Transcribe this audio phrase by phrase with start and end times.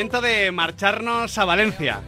[0.00, 2.00] Momento de marcharnos a Valencia.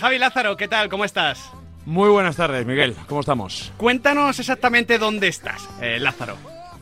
[0.00, 0.88] Javi Lázaro, ¿qué tal?
[0.88, 1.52] ¿Cómo estás?
[1.86, 2.96] Muy buenas tardes, Miguel.
[3.06, 3.72] ¿Cómo estamos?
[3.76, 6.34] Cuéntanos exactamente dónde estás, eh, Lázaro.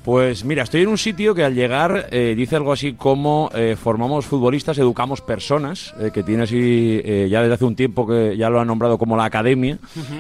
[0.02, 3.76] Pues mira, estoy en un sitio que al llegar eh, dice algo así como eh,
[3.78, 8.48] formamos futbolistas, educamos personas, eh, que tiene así ya desde hace un tiempo que ya
[8.48, 9.76] lo han nombrado como la academia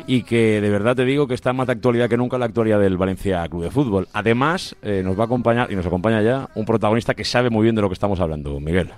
[0.06, 2.80] y que de verdad te digo que está más de actualidad que nunca la actualidad
[2.80, 4.08] del Valencia Club de Fútbol.
[4.12, 7.74] Además, nos va a acompañar y nos acompaña ya un protagonista que sabe muy bien
[7.74, 8.92] de lo que estamos hablando, Miguel.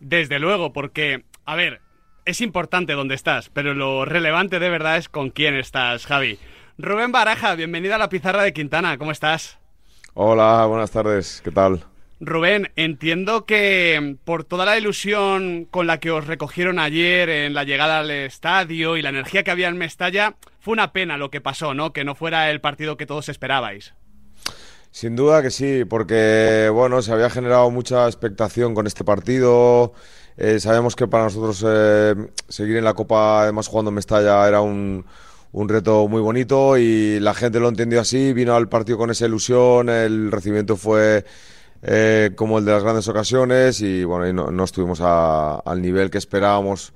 [0.00, 1.80] Desde luego, porque, a ver,
[2.24, 6.38] es importante dónde estás, pero lo relevante de verdad es con quién estás, Javi.
[6.78, 9.58] Rubén Baraja, bienvenido a la pizarra de Quintana, ¿cómo estás?
[10.14, 11.84] Hola, buenas tardes, ¿qué tal?
[12.20, 17.64] Rubén, entiendo que por toda la ilusión con la que os recogieron ayer en la
[17.64, 21.40] llegada al estadio y la energía que había en Mestalla, fue una pena lo que
[21.40, 21.92] pasó, ¿no?
[21.92, 23.94] Que no fuera el partido que todos esperabais.
[24.90, 29.92] Sin duda que sí, porque bueno, se había generado mucha expectación con este partido.
[30.36, 32.14] Eh, sabemos que para nosotros eh,
[32.48, 35.04] seguir en la Copa, además jugando en Mestalla, era un,
[35.52, 39.26] un reto muy bonito y la gente lo entendió así, vino al partido con esa
[39.26, 41.24] ilusión, el recibimiento fue
[41.82, 45.82] eh, como el de las grandes ocasiones y bueno, y no, no estuvimos a- al
[45.82, 46.92] nivel que esperábamos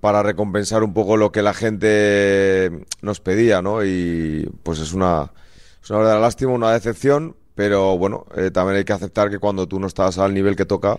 [0.00, 3.84] para recompensar un poco lo que la gente nos pedía, ¿no?
[3.84, 5.32] Y pues es una,
[5.82, 9.66] es una verdadera lástima, una decepción, pero bueno, eh, también hay que aceptar que cuando
[9.66, 10.98] tú no estás al nivel que toca,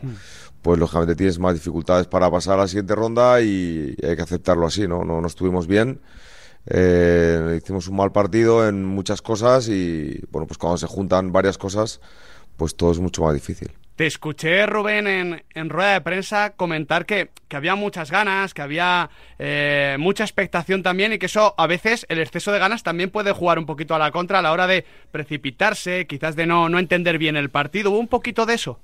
[0.61, 4.65] pues lógicamente tienes más dificultades para pasar a la siguiente ronda y hay que aceptarlo
[4.65, 5.03] así, ¿no?
[5.03, 6.01] No, no estuvimos bien.
[6.65, 11.57] Eh, hicimos un mal partido en muchas cosas y bueno, pues cuando se juntan varias
[11.57, 11.99] cosas,
[12.55, 13.71] pues todo es mucho más difícil.
[13.95, 18.63] Te escuché, Rubén, en, en rueda de prensa comentar que, que había muchas ganas, que
[18.63, 23.11] había eh, mucha expectación también y que eso a veces el exceso de ganas también
[23.11, 26.69] puede jugar un poquito a la contra a la hora de precipitarse, quizás de no,
[26.69, 27.91] no entender bien el partido.
[27.91, 28.79] ¿Hubo un poquito de eso?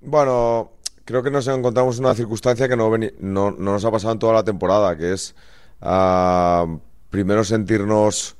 [0.00, 0.72] Bueno,
[1.04, 4.18] creo que nos encontramos en una circunstancia que no, no, no nos ha pasado en
[4.18, 5.34] toda la temporada, que es
[5.82, 6.66] ah,
[7.10, 8.36] primero sentirnos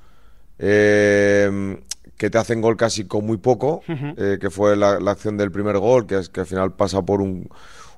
[0.59, 1.77] eh,
[2.19, 5.51] que te hacen gol casi con muy poco, eh, que fue la, la acción del
[5.51, 7.49] primer gol, que es que al final pasa por un,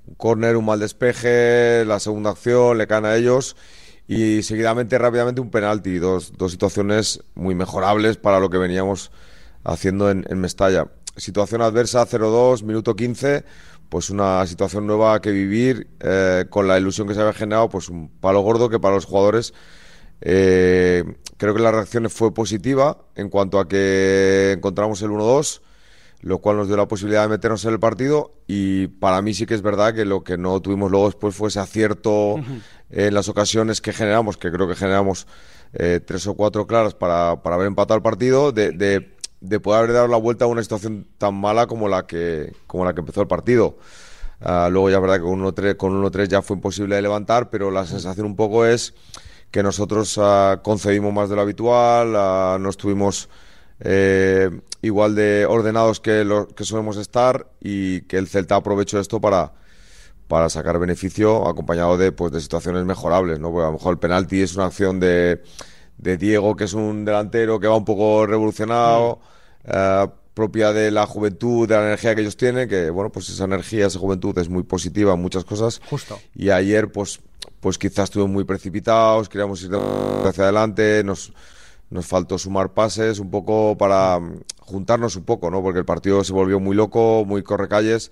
[0.07, 3.57] un córner, un mal despeje, la segunda acción, le caen a ellos
[4.07, 9.11] y seguidamente rápidamente un penalti, dos, dos situaciones muy mejorables para lo que veníamos
[9.65, 10.89] haciendo en, en Mestalla.
[11.17, 13.45] Situación adversa 0-2, minuto 15,
[13.89, 17.89] pues una situación nueva que vivir eh, con la ilusión que se había generado, pues
[17.89, 19.55] un palo gordo que para los jugadores
[20.21, 21.05] eh,
[21.41, 25.63] creo que la reacción fue positiva en cuanto a que encontramos el 1-2,
[26.21, 29.47] lo cual nos dio la posibilidad de meternos en el partido y para mí sí
[29.47, 32.37] que es verdad que lo que no tuvimos luego después fue ese acierto
[32.91, 35.27] en las ocasiones que generamos, que creo que generamos
[35.73, 39.79] eh, tres o cuatro claras para, para haber empatado el partido, de, de, de poder
[39.79, 43.01] haber dado la vuelta a una situación tan mala como la que, como la que
[43.01, 43.79] empezó el partido.
[44.43, 47.49] Ah, luego ya es verdad que con 1-3 con 1-3 ya fue imposible de levantar,
[47.49, 48.93] pero la sensación un poco es
[49.51, 53.29] que nosotros ah, concedimos más de lo habitual, ah, no estuvimos
[53.81, 54.51] eh,
[54.83, 59.53] igual de ordenados que, lo, que solemos estar y que el Celta aprovechó esto para,
[60.29, 63.51] para sacar beneficio acompañado de, pues, de situaciones mejorables, ¿no?
[63.51, 65.43] Porque a lo mejor el penalti es una acción de,
[65.99, 69.21] de Diego, que es un delantero que va un poco revolucionado,
[69.65, 73.45] eh, propia de la juventud, de la energía que ellos tienen, que bueno, pues esa
[73.45, 75.81] energía, esa juventud es muy positiva en muchas cosas.
[75.91, 76.19] Justo.
[76.35, 77.21] Y ayer, pues,
[77.61, 79.71] pues quizás estuvimos muy precipitados, queríamos ir
[80.25, 81.33] hacia adelante, nos,
[81.91, 85.63] nos faltó sumar pases un poco para mm, juntarnos un poco, ¿no?
[85.63, 88.11] Porque el partido se volvió muy loco, muy correcalles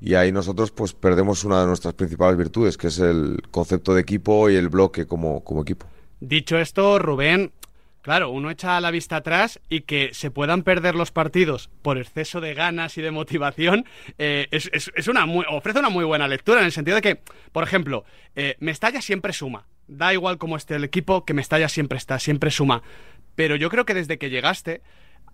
[0.00, 4.00] y ahí nosotros pues perdemos una de nuestras principales virtudes, que es el concepto de
[4.00, 5.86] equipo y el bloque como, como equipo.
[6.20, 7.52] Dicho esto, Rubén,
[8.02, 12.40] claro, uno echa la vista atrás y que se puedan perder los partidos por exceso
[12.40, 13.84] de ganas y de motivación
[14.18, 17.20] eh, es, una muy- ofrece una muy buena lectura en el sentido de que,
[17.52, 18.04] por ejemplo,
[18.36, 19.66] eh, Mestalla siempre suma.
[19.88, 22.82] Da igual cómo esté el equipo, que Mestalla siempre está, siempre suma.
[23.34, 24.82] Pero yo creo que desde que llegaste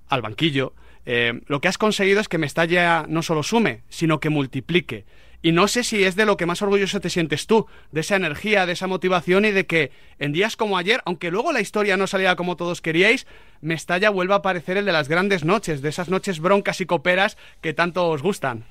[0.09, 0.75] al banquillo,
[1.05, 5.05] eh, lo que has conseguido es que Mestalla no solo sume, sino que multiplique.
[5.47, 8.17] Y no sé si es de lo que más orgulloso te sientes tú, de esa
[8.17, 11.97] energía, de esa motivación y de que en días como ayer, aunque luego la historia
[11.97, 13.29] no saliera como todos queríais,
[13.61, 17.37] Mestalla vuelva a aparecer el de las grandes noches, de esas noches broncas y coperas
[17.61, 18.65] que tanto os gustan.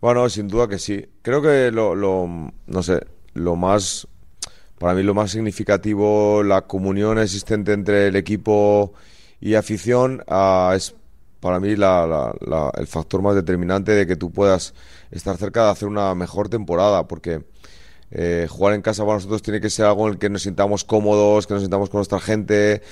[0.00, 1.04] Bueno, sin duda que sí.
[1.20, 4.08] Creo que lo, no sé, lo más,
[4.78, 8.94] para mí lo más significativo, la comunión existente entre el equipo
[9.42, 10.94] y afición, ah, es
[11.42, 14.72] para mí la- la- la- el factor más determinante de que tú puedas
[15.10, 17.42] estar cerca de hacer una mejor temporada, porque
[18.14, 20.84] eh, jugar en casa para nosotros tiene que ser algo en el que nos sintamos
[20.84, 22.82] cómodos, que nos sintamos con nuestra gente,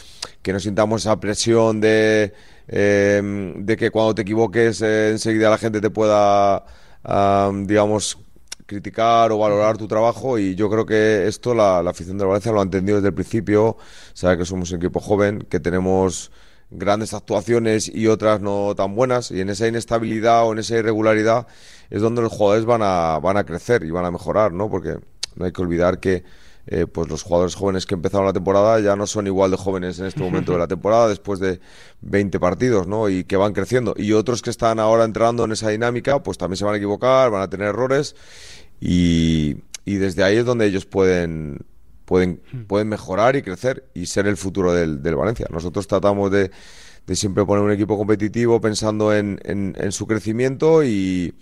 [0.42, 2.32] que nos sintamos esa presión de,
[2.68, 3.22] eh,
[3.56, 6.64] de que cuando te equivoques eh, enseguida la gente te pueda
[7.66, 8.18] digamos,
[8.66, 10.38] criticar o valorar tu trabajo.
[10.38, 13.14] Y yo creo que esto la, la afición de Valencia lo ha entendido desde el
[13.14, 13.76] principio,
[14.12, 16.30] sabe que somos un equipo joven, que tenemos
[16.70, 21.46] grandes actuaciones y otras no tan buenas y en esa inestabilidad o en esa irregularidad
[21.90, 24.70] es donde los jugadores van a, van a crecer y van a mejorar, ¿no?
[24.70, 24.98] Porque
[25.34, 26.22] no hay que olvidar que
[26.66, 29.98] eh, pues los jugadores jóvenes que empezaron la temporada ya no son igual de jóvenes
[29.98, 31.60] en este momento de la temporada después de
[32.02, 33.08] 20 partidos, ¿no?
[33.08, 33.94] Y que van creciendo.
[33.96, 37.30] Y otros que están ahora entrando en esa dinámica, pues también se van a equivocar,
[37.30, 38.14] van a tener errores
[38.80, 41.58] y, y desde ahí es donde ellos pueden
[42.10, 42.62] pueden, hmm.
[42.64, 45.46] pueden mejorar y crecer y ser el futuro del, del Valencia.
[45.48, 46.50] Nosotros tratamos de,
[47.06, 51.32] de, siempre poner un equipo competitivo pensando en, en, su crecimiento y,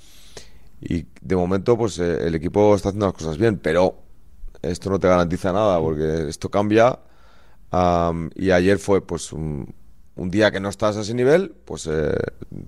[0.82, 3.94] y, de momento pues eh, el equipo está haciendo las cosas bien, pero
[4.60, 6.98] esto no te garantiza nada porque esto cambia
[8.34, 9.74] y ayer fue pues un,
[10.16, 12.12] un, día que no estás a ese nivel, pues eh,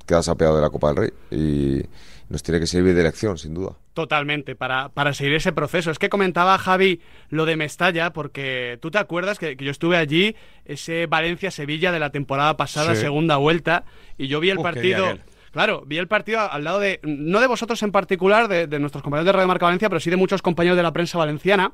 [0.06, 1.82] quedas apeado de la Copa del Rey y
[2.30, 3.76] nos tiene que servir de lección, sin duda.
[3.92, 5.90] Totalmente, para, para seguir ese proceso.
[5.90, 10.36] Es que comentaba Javi lo de Mestalla, porque tú te acuerdas que, yo estuve allí,
[10.64, 13.84] ese Valencia-Sevilla de la temporada pasada, segunda vuelta,
[14.16, 15.18] y yo vi el partido.
[15.50, 19.02] Claro, vi el partido al lado de, no de vosotros en particular, de, de nuestros
[19.02, 21.72] compañeros de Radio Marca Valencia, pero sí de muchos compañeros de la prensa valenciana.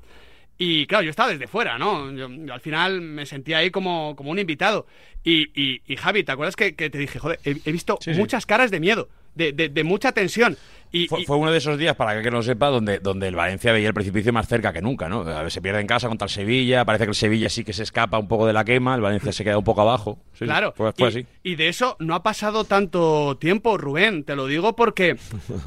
[0.59, 2.11] Y claro, yo estaba desde fuera, ¿no?
[2.13, 4.87] Yo, al final me sentía ahí como, como un invitado.
[5.23, 9.09] Y, y, Javi, ¿te acuerdas que, te dije, joder, he, visto muchas caras de miedo,
[9.37, 10.57] de, de, mucha tensión?
[10.93, 13.73] Y, fue, uno de esos días, para que no lo sepa, donde, donde el Valencia
[13.73, 15.21] veía el precipicio más cerca que nunca, ¿no?
[15.21, 17.73] A ver, se pierde en casa contra el Sevilla, parece que el Sevilla sí que
[17.73, 20.19] se escapa un poco de la quema, el Valencia se queda un poco abajo.
[20.39, 21.27] claro, fue, así.
[21.43, 25.17] Y de eso no ha pasado tanto tiempo, Rubén, te lo digo porque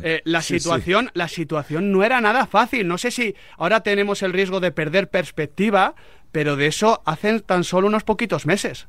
[0.01, 2.87] eh, la, situación, la situación no era nada fácil.
[2.87, 5.95] No sé si ahora tenemos el riesgo de perder perspectiva,
[6.31, 8.87] pero de eso hacen tan solo unos poquitos meses.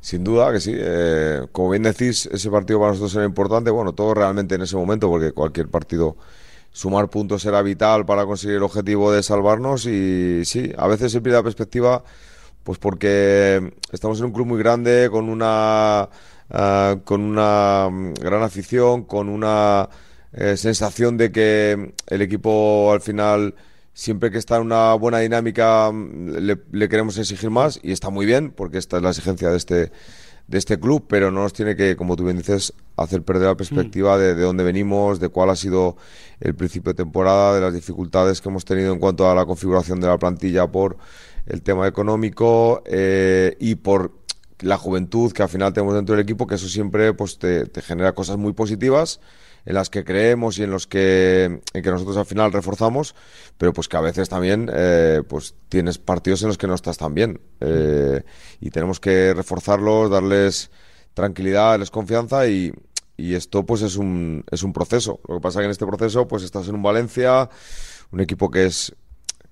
[0.00, 0.72] Sin duda que sí.
[0.74, 3.70] Eh, como bien decís, ese partido para nosotros era importante.
[3.70, 6.16] Bueno, todo realmente en ese momento, porque cualquier partido
[6.72, 9.86] sumar puntos era vital para conseguir el objetivo de salvarnos.
[9.86, 12.04] Y sí, a veces se pierde la perspectiva,
[12.62, 16.08] pues porque estamos en un club muy grande, con una,
[16.50, 19.88] ah, con una mm, gran afición, con una
[20.32, 23.54] eh, sensación de que el equipo al final
[23.98, 26.36] siempre que está en una buena dinámica mm,
[26.70, 29.92] le, queremos exigir más y está muy bien porque esta es la exigencia de este
[30.46, 33.54] de este club, pero no nos tiene que, como tú bien dices, hacer perder la
[33.54, 35.98] perspectiva de, de, dónde venimos, de cuál ha sido
[36.40, 40.00] el principio de temporada, de las dificultades que hemos tenido en cuanto a la configuración
[40.00, 40.96] de la plantilla por
[41.44, 44.12] el tema económico eh, y por
[44.60, 47.82] la juventud que al final tenemos dentro del equipo, que eso siempre pues te, te
[47.82, 49.20] genera cosas muy positivas
[49.68, 53.14] en las que creemos y en los que, en que nosotros al final reforzamos,
[53.58, 56.96] pero pues que a veces también eh, pues tienes partidos en los que no estás
[56.96, 58.22] tan bien eh,
[58.60, 60.70] y tenemos que reforzarlos, darles
[61.12, 62.72] tranquilidad, darles confianza y,
[63.18, 65.20] y esto pues es un, es un proceso.
[65.28, 67.50] Lo que pasa es que en este proceso pues estás en un Valencia,
[68.10, 68.96] un equipo que es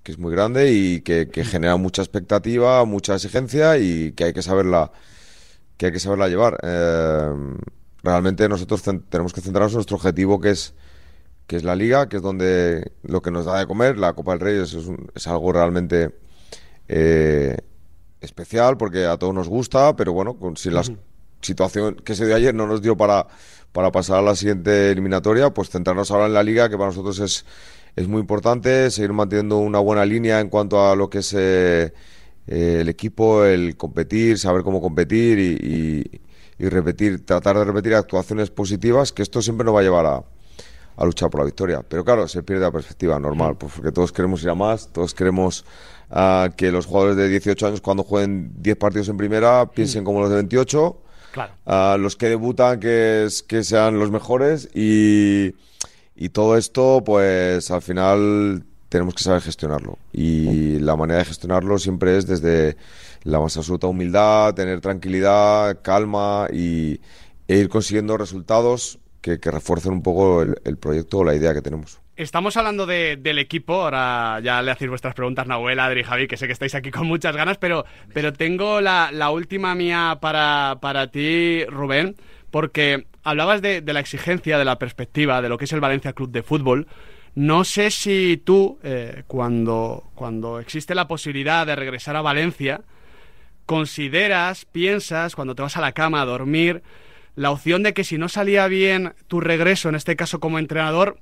[0.01, 4.41] que es muy grande y que, genera mucha expectativa, mucha exigencia y que hay que
[4.41, 4.91] saberla
[5.77, 6.57] que hay que saberla llevar.
[6.63, 7.33] Eh,
[8.07, 10.73] realmente nosotros tenemos que centrarnos en nuestro objetivo que es
[11.45, 14.31] que es la liga, que es donde lo que nos da de comer, la Copa
[14.31, 14.77] del Rey es,
[15.15, 16.13] es, algo realmente
[16.89, 17.57] eh,
[18.19, 20.83] especial porque a todos nos gusta, pero bueno, si la
[21.39, 23.27] situación que se dio ayer no nos dio para,
[23.71, 27.17] para pasar a la siguiente eliminatoria, pues centrarnos ahora en la liga, que para nosotros
[27.19, 27.45] es,
[27.95, 31.93] es muy importante, seguir manteniendo una buena línea en cuanto a lo que es eh,
[32.45, 36.26] el equipo, el competir, saber cómo competir y y
[36.59, 40.23] repetir, tratar de repetir actuaciones positivas, que esto siempre nos va a llevar a,
[40.97, 41.83] a luchar por la victoria.
[41.87, 45.13] Pero claro, se pierde la perspectiva normal, pues porque todos queremos ir a más, todos
[45.13, 45.63] queremos
[46.09, 50.19] uh, que los jugadores de 18 años cuando jueguen 10 partidos en primera piensen como
[50.19, 50.97] los de 28.
[51.31, 51.53] Claro.
[51.65, 55.53] Uh, los que debutan que, es, que sean los mejores y,
[56.15, 61.77] y todo esto pues al final tenemos que saber gestionarlo y la manera de gestionarlo
[61.77, 62.77] siempre es desde
[63.23, 66.99] la más absoluta humildad, tener tranquilidad, calma y,
[67.47, 71.99] e ir consiguiendo resultados que, refuercen un poco el, proyecto o la idea que tenemos.
[72.15, 76.47] Estamos hablando del equipo, ahora ya le hacéis vuestras preguntas, Nahuel, Adri, Javi, que sé
[76.47, 81.65] que estáis aquí con muchas ganas, pero, pero tengo la, última mía para, para ti,
[81.65, 82.15] Rubén,
[82.49, 86.31] porque hablabas de, la exigencia, de la perspectiva, de lo que es el Valencia Club
[86.31, 86.87] de Fútbol.
[87.37, 92.81] No sé si tú, eh, cuando, cuando existe la posibilidad de regresar a Valencia,
[93.67, 96.81] consideras, piensas, cuando te vas a la cama a dormir,
[97.35, 101.19] la opción de que si no salía bien tu regreso, en este caso como entrenador,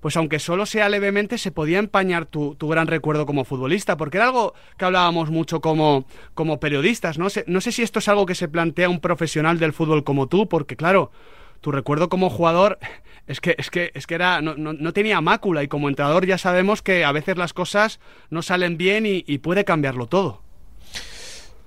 [0.00, 4.26] pues aunque solo sea levemente, se podía empañar tu, gran recuerdo como futbolista, porque era
[4.26, 7.18] algo que hablábamos mucho como, como periodistas.
[7.18, 7.28] ¿no?
[7.46, 10.48] no sé si esto es algo que se plantea un profesional del fútbol como tú,
[10.48, 11.12] porque claro,
[11.60, 12.80] tu recuerdo como jugador
[13.26, 16.38] es que, es que, es que era, no, no, tenía mácula y como entrenador ya
[16.38, 18.00] sabemos que a veces las cosas
[18.30, 20.42] no salen bien y, puede cambiarlo todo.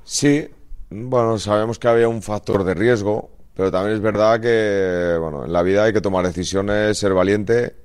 [0.04, 0.48] Sí,
[0.90, 5.54] bueno, sabemos que había un factor de riesgo, pero también es verdad que, bueno, en
[5.54, 7.76] la vida hay que tomar decisiones, ser valiente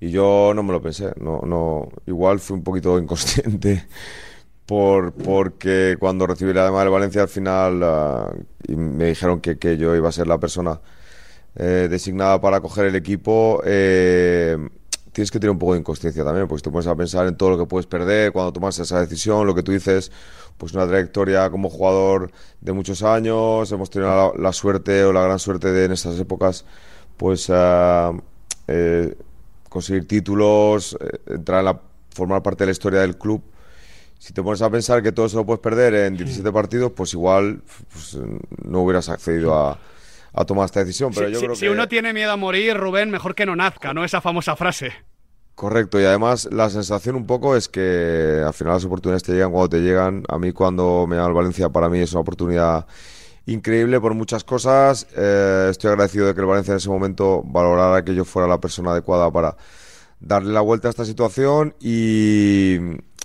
[0.00, 3.86] y yo no me lo pensé, no, no, igual fui un poquito inconsciente
[4.66, 8.32] por, porque cuando recibí la llamada de Valencia al final ah,
[8.68, 10.80] me dijeron que, que, yo iba a ser la persona
[11.56, 14.58] eh, designada para coger el equipo, eh,
[15.12, 17.50] tienes que tener un poco de inconsciencia también, porque te pones a pensar en todo
[17.50, 20.10] lo que puedes perder cuando tomas esa decisión, lo que tú dices,
[20.58, 25.38] pues una trayectoria como jugador de muchos años, hemos tenido la, suerte o la gran
[25.38, 26.64] suerte de en estas épocas,
[27.16, 28.12] pues ah,
[28.66, 29.16] eh,
[29.68, 31.80] conseguir títulos, entrar a la,
[32.10, 33.42] formar parte de la historia del club.
[34.18, 37.12] Si te pones a pensar que todo eso lo puedes perder en 17 partidos, pues
[37.12, 38.18] igual pues,
[38.64, 39.78] no hubieras accedido a,
[40.44, 41.12] tomar esta decisión.
[41.14, 44.04] Pero yo creo si uno tiene miedo a morir, Rubén, mejor que no nazca, ¿no?
[44.04, 44.92] Esa famosa frase.
[45.54, 49.52] Correcto, y además la sensación un poco es que al final las oportunidades te llegan
[49.52, 50.24] cuando te llegan.
[50.28, 52.86] A mí cuando me llama el Valencia, para mí es una oportunidad
[53.46, 55.06] increíble por muchas cosas.
[55.16, 58.60] Eh, estoy agradecido de que el Valencia en ese momento valorara que yo fuera la
[58.60, 59.56] persona adecuada para
[60.18, 62.78] darle la vuelta a esta situación y,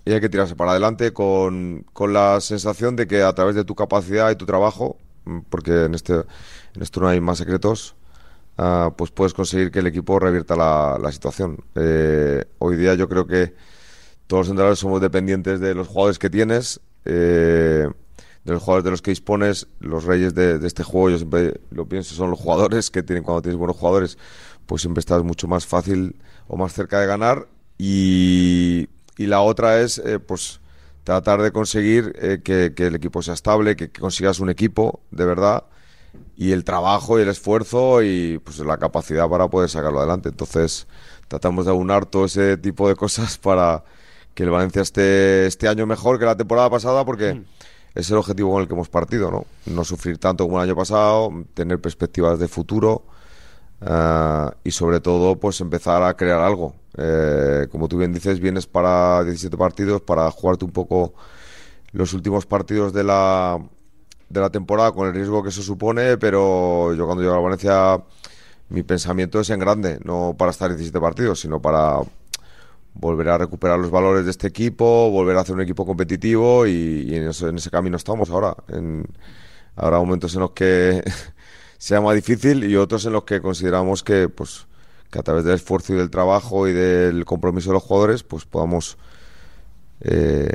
[0.06, 3.76] y hay que tirarse para adelante con, la sensación de que a través de tu
[3.76, 6.24] capacidad y tu trabajo, mm, porque en, este,
[6.76, 7.96] en esto no hay más secretos,
[8.58, 11.58] ah, pues puedes conseguir que el equipo revierta la, situación.
[11.76, 13.54] Eh, hoy día yo creo que
[14.28, 17.88] todos los entrenadores somos dependientes de los jugadores que tienes, eh,
[18.44, 19.68] de los jugadores de los que dispones.
[19.80, 23.42] Los reyes de, este juego, yo siempre lo pienso, son los jugadores que tienen cuando
[23.42, 24.18] tienes buenos jugadores,
[24.66, 26.16] pues siempre estás mucho más fácil
[26.48, 27.48] o más cerca de ganar.
[27.78, 30.62] Y y la otra es eh, pues
[31.04, 35.66] tratar de conseguir eh, que, el equipo sea estable, que, consigas un equipo de verdad
[36.40, 40.30] y el trabajo y el esfuerzo y pues la capacidad para poder sacarlo adelante.
[40.30, 40.88] Entonces
[41.28, 43.84] tratamos de aunar todo ese tipo de cosas para
[44.34, 47.46] que el Valencia esté este año mejor que la temporada pasada porque mm.
[47.94, 49.46] es el objetivo con el que hemos partido, ¿no?
[49.66, 53.04] No sufrir tanto como el año pasado, tener perspectivas de futuro
[53.82, 56.74] eh, y sobre todo pues empezar a crear algo.
[56.98, 61.14] Eh, como tú bien dices, vienes para 17 partidos para jugarte un poco
[61.92, 63.60] los últimos partidos de la,
[64.30, 68.04] de la temporada con el riesgo que eso supone, pero yo cuando llego a Valencia
[68.70, 72.00] mi pensamiento es en grande, no para estar 17 partidos, sino para
[72.94, 77.16] volver a recuperar los valores de este equipo, volver a hacer un equipo competitivo y,
[77.16, 78.56] en, en, ese camino estamos ahora.
[79.76, 81.04] Habrá momentos en los que
[81.78, 84.68] sea más difícil y otros en los que consideramos que pues
[85.10, 88.46] que a través del esfuerzo y del trabajo y del compromiso de los jugadores pues
[88.46, 88.98] podamos
[90.02, 90.52] eh,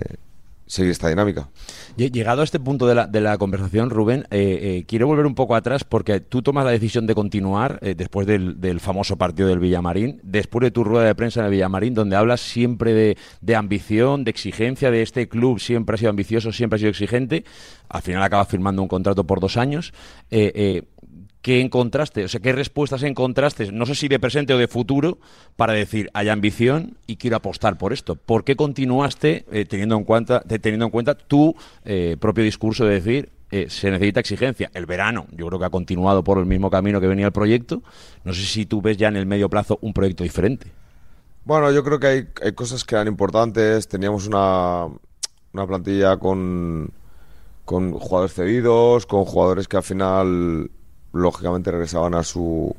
[0.66, 1.49] seguir esta dinámica.
[1.97, 5.35] Llegado a este punto de la, de la conversación, Rubén, eh, eh, quiero volver un
[5.35, 9.59] poco atrás porque tú tomas la decisión de continuar después del, del, famoso partido del
[9.59, 13.56] Villamarín, después de tu rueda de prensa en el Villamarín, donde hablas siempre de, de,
[13.56, 17.44] ambición, de exigencia, de este club siempre ha sido ambicioso, siempre ha sido exigente.
[17.88, 19.92] Al final acabas firmando un contrato por dos años.
[21.44, 22.24] ¿Qué encontraste?
[22.24, 23.70] O sea, ¿qué respuestas encontraste?
[23.70, 25.18] No sé si de presente o de futuro,
[25.56, 28.14] para decir, hay ambición y quiero apostar por esto.
[28.14, 32.94] ¿Por qué continuaste eh, teniendo, en cuenta, teniendo en cuenta tu eh, propio discurso de
[32.94, 34.70] decir, eh, se necesita exigencia?
[34.72, 37.82] El verano, yo creo que ha continuado por el mismo camino que venía el proyecto.
[38.24, 40.72] No sé si tú ves ya en el medio plazo un proyecto diferente.
[41.44, 43.86] Bueno, yo creo que hay, hay cosas que eran importantes.
[43.86, 44.86] Teníamos una,
[45.52, 46.90] una plantilla con,
[47.66, 50.70] con jugadores cedidos, con jugadores que al final
[51.14, 52.75] lógicamente regresaban a su,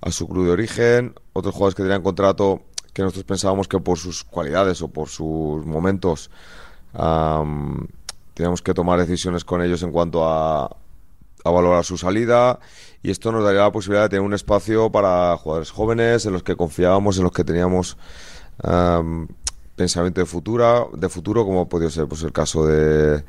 [0.00, 1.14] a su club de origen.
[1.32, 5.64] Otros jugadores que tenían contrato que nosotros pensábamos que por sus cualidades o por sus
[5.64, 6.30] momentos
[8.34, 10.64] teníamos que tomar decisiones con ellos en cuanto a,
[11.44, 12.58] a valorar su salida
[13.02, 16.42] y esto nos daría la posibilidad de tener un espacio para jugadores jóvenes en los
[16.42, 17.96] que confiábamos, en los que teníamos
[19.74, 23.24] pensamiento de futuro, de futuro como ha ser pues, el caso de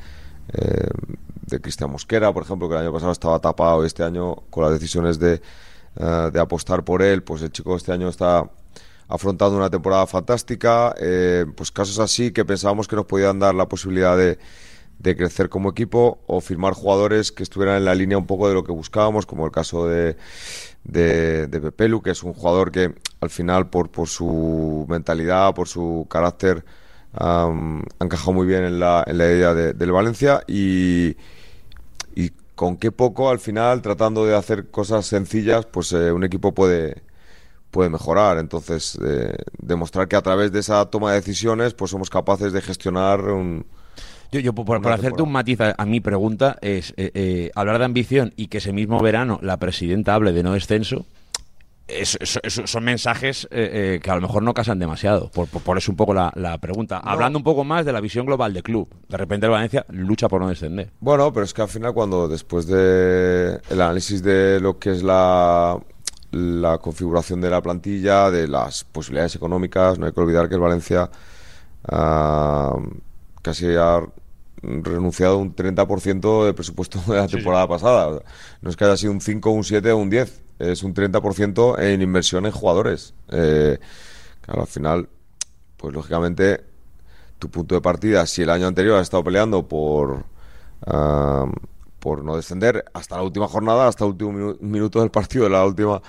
[0.53, 0.89] eh,
[1.53, 4.63] de Cristian Mosquera, por ejemplo, que el año pasado estaba tapado y este año con
[4.63, 5.41] las decisiones de,
[5.95, 8.49] eh, de apostar por él, pues el chico este año está
[9.07, 13.67] afrontando una temporada fantástica, eh, pues casos así que pensábamos que nos podían dar la
[13.67, 14.39] posibilidad de,
[14.99, 18.55] de crecer como equipo o firmar jugadores que estuvieran en la línea un poco de
[18.55, 20.17] lo que buscábamos, como el caso de,
[20.83, 25.67] de, de Pepelu, que es un jugador que al final por, por su mentalidad, por
[25.67, 26.65] su carácter,
[27.13, 27.51] ha
[27.99, 30.41] encajado muy bien en la, en la idea del Valencia.
[30.47, 31.15] Y
[32.63, 37.03] con qué poco al final tratando de hacer cosas sencillas pues eh, un equipo puede
[37.71, 42.09] puede mejorar entonces eh, demostrar que a través de esa toma de decisiones pues somos
[42.09, 43.65] capaces de gestionar un,
[44.31, 48.47] Yo, por, hacerte un matiz a, mi pregunta, es eh, eh, hablar de ambición y
[48.47, 51.05] que ese mismo verano la presidenta hable de no descenso.
[52.65, 55.29] Son mensajes eh, que a lo mejor no casan demasiado.
[55.29, 56.99] Por, eso un poco la, pregunta.
[56.99, 58.87] Hablando un poco más de la visión global del club.
[59.07, 60.91] De repente el Valencia lucha por no descender.
[60.99, 65.03] Bueno, pero es que al final cuando después de el análisis de lo que es
[65.03, 65.77] la,
[66.31, 70.61] la configuración de la plantilla, de las posibilidades económicas, no hay que olvidar que el
[70.61, 71.09] Valencia
[71.87, 72.75] ah,
[73.41, 74.01] casi ha
[74.61, 78.21] renunciado un 30% de presupuesto de la temporada pasada.
[78.61, 81.79] No es que haya sido un 5, un 7 o un 10, es un 30%
[81.79, 83.13] en inversión en jugadores.
[83.29, 83.77] Eh,
[84.41, 85.09] claro, al final,
[85.77, 86.63] pues lógicamente,
[87.39, 90.25] tu punto de partida, si el año anterior has estado peleando por,
[90.85, 91.45] ah,
[91.99, 95.65] por no descender hasta la última jornada, hasta el último minuto del partido de la
[95.65, 96.01] última,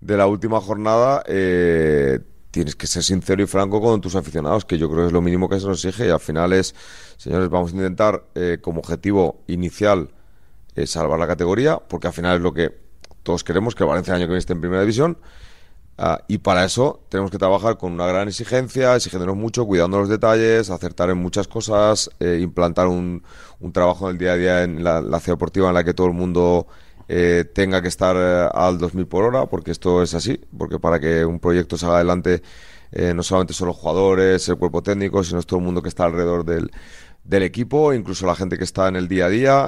[0.00, 2.20] de la última jornada, eh,
[2.56, 5.20] tienes que ser sincero y franco con tus aficionados, que yo creo que es lo
[5.20, 6.74] mínimo que se nos exige y al final es,
[7.18, 10.08] señores, vamos a intentar eh, como objetivo inicial
[10.74, 12.74] eh, salvar la categoría, porque al final es lo que
[13.22, 15.18] todos queremos, que Valencia el año que viene esté en primera división.
[15.98, 20.08] Ah, y para eso tenemos que trabajar con una gran exigencia, exigiéndonos mucho, cuidando los
[20.08, 23.22] detalles, acertar en muchas cosas, eh, implantar un,
[23.60, 25.92] un, trabajo en el día a día en la, la ciudad deportiva en la que
[25.92, 26.66] todo el mundo
[27.08, 30.98] eh, tenga que estar eh, al 2000 por hora, porque esto es así, porque para
[30.98, 32.42] que un proyecto salga adelante
[32.92, 36.04] eh, no solamente son los jugadores, el cuerpo técnico, sino todo el mundo que está
[36.04, 36.70] alrededor del,
[37.24, 39.66] del equipo, incluso la gente que está en el día a día.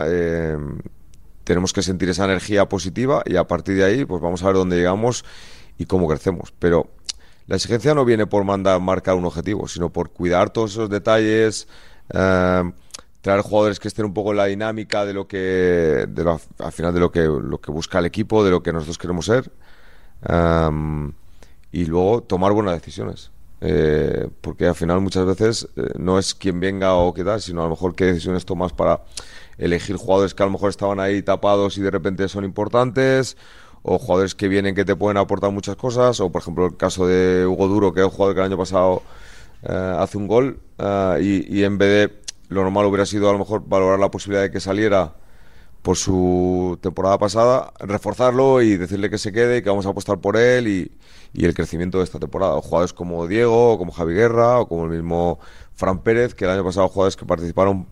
[1.44, 4.56] tenemos que sentir esa energía positiva y a partir de ahí pues vamos a ver
[4.56, 5.24] dónde llegamos
[5.78, 6.52] y cómo crecemos.
[6.58, 6.90] Pero
[7.46, 11.66] la exigencia no viene por mandar marcar un objetivo, sino por cuidar todos esos detalles
[13.28, 16.08] traer jugadores que estén un poco en la dinámica de lo que,
[16.60, 19.26] al final de lo que, lo que busca el equipo, de lo que nosotros queremos
[19.26, 19.52] ser,
[21.70, 23.30] y luego tomar buenas decisiones.
[23.60, 27.60] Eh, porque al final muchas veces eh, no es quien venga o qué tal, sino
[27.60, 29.02] a lo mejor qué decisiones tomas para
[29.58, 33.36] elegir jugadores que a lo mejor estaban ahí tapados y de repente son importantes,
[33.82, 37.06] o jugadores que vienen que te pueden aportar muchas cosas, o por ejemplo el caso
[37.06, 39.02] de Hugo Duro, que es un jugador que el año pasado
[39.64, 40.60] eh, hace un gol
[41.20, 44.42] y, y en vez de lo normal hubiera sido a lo mejor valorar la posibilidad
[44.42, 45.14] de que saliera
[45.82, 50.18] por su temporada pasada, reforzarlo y decirle que se quede y que vamos a apostar
[50.18, 50.92] por él y,
[51.34, 52.54] el crecimiento de esta temporada.
[52.54, 55.38] O jugadores como Diego, o como Javi Guerra, o como el mismo
[55.74, 57.86] Fran Pérez, que el año pasado jugadores que participaron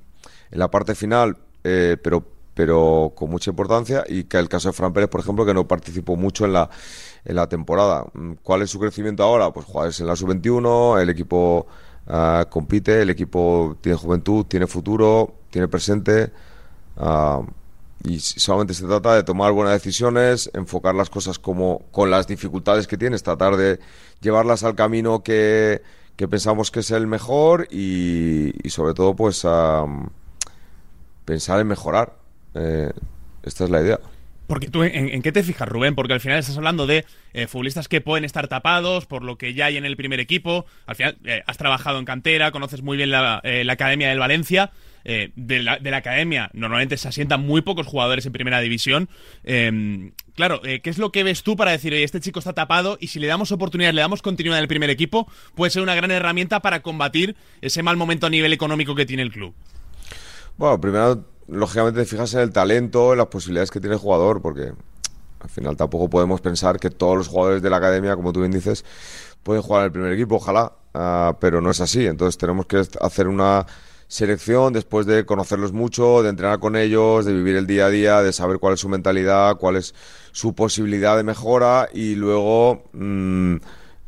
[0.50, 4.72] en la parte final, eh, pero, pero con mucha importancia, y que el caso de
[4.72, 6.70] Fran Pérez, por ejemplo, que no participó mucho en la,
[7.24, 8.04] en la temporada.
[8.42, 9.52] ¿Cuál es su crecimiento ahora?
[9.52, 11.66] Pues jugadores en la sub-21, el equipo
[12.08, 16.30] Ah, compite, el equipo tiene juventud, tiene futuro, tiene presente.
[16.96, 17.42] Ah,
[18.04, 22.86] y solamente se trata de tomar buenas decisiones, enfocar las cosas como con las dificultades
[22.86, 23.80] que tienes, tratar de
[24.20, 25.82] llevarlas al camino que,
[26.16, 29.44] pensamos que es el mejor y, sobre todo pues
[31.24, 32.14] pensar en mejorar.
[32.54, 32.92] Eh,
[33.42, 34.00] esta es la idea.
[34.46, 35.94] Porque tú, ¿en, qué te fijas, Rubén?
[35.94, 39.54] Porque al final estás hablando de eh, futbolistas que pueden estar tapados por lo que
[39.54, 40.66] ya hay en el primer equipo.
[40.86, 44.70] Al final eh, has trabajado en cantera, conoces muy bien la, eh, Academia del Valencia.
[45.06, 49.08] De la, de, la, Academia normalmente se asientan muy pocos jugadores en primera división.
[50.34, 53.06] Claro, ¿qué es lo que ves tú para decir, oye, este chico está tapado y
[53.06, 56.10] si le damos oportunidad, le damos continuidad en el primer equipo, puede ser una gran
[56.10, 59.54] herramienta para combatir ese mal momento a nivel económico que tiene el club?
[60.56, 64.42] Bueno, primero lógicamente te fijas en el talento, en las posibilidades que tiene el jugador,
[64.42, 64.72] porque
[65.40, 68.52] al final tampoco podemos pensar que todos los jugadores de la academia, como tú bien
[68.52, 68.84] dices,
[69.42, 72.06] pueden jugar en el primer equipo, ojalá, ah, pero no es así.
[72.06, 73.66] Entonces tenemos que hacer una
[74.08, 78.22] selección después de conocerlos mucho, de entrenar con ellos, de vivir el día a día,
[78.22, 79.94] de saber cuál es su mentalidad, cuál es
[80.32, 83.56] su posibilidad de mejora y luego, mm,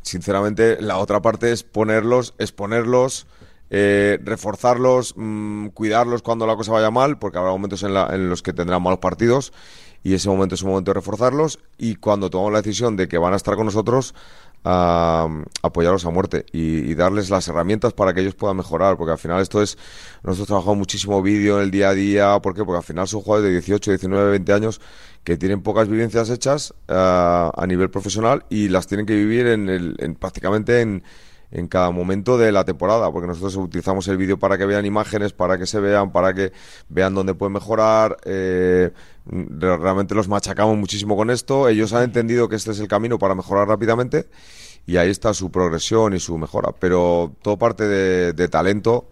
[0.01, 3.27] sinceramente, la otra parte es ponerlos, exponerlos
[3.69, 8.53] eh, reforzarlos, mm, cuidarlos cuando la cosa vaya mal, porque habrá momentos en, los que
[8.53, 9.53] tendrán malos partidos
[10.03, 13.17] y ese momento es un momento de reforzarlos y cuando tomamos la decisión de que
[13.17, 14.15] van a estar con nosotros,
[14.63, 19.41] apoyarlos a muerte y, darles las herramientas para que ellos puedan mejorar, porque al final
[19.41, 19.77] esto es,
[20.23, 22.65] nosotros trabajamos muchísimo vídeo en el día a día, ¿por qué?
[22.65, 24.81] Porque al final son jugadores de 18, 19, 20 años
[25.23, 29.69] que tienen pocas vivencias hechas ah, a nivel profesional y las tienen que vivir en,
[29.69, 31.03] el, en prácticamente en
[31.51, 35.33] en cada momento de la temporada, porque nosotros utilizamos el vídeo para que vean imágenes,
[35.33, 36.51] para que se vean, para que
[36.89, 38.17] vean dónde pueden mejorar.
[38.25, 38.91] Eh,
[39.25, 41.67] realmente los machacamos muchísimo con esto.
[41.67, 44.27] Ellos han entendido que este es el camino para mejorar rápidamente
[44.85, 46.71] y ahí está su progresión y su mejora.
[46.79, 49.07] Pero todo parte de, de talento,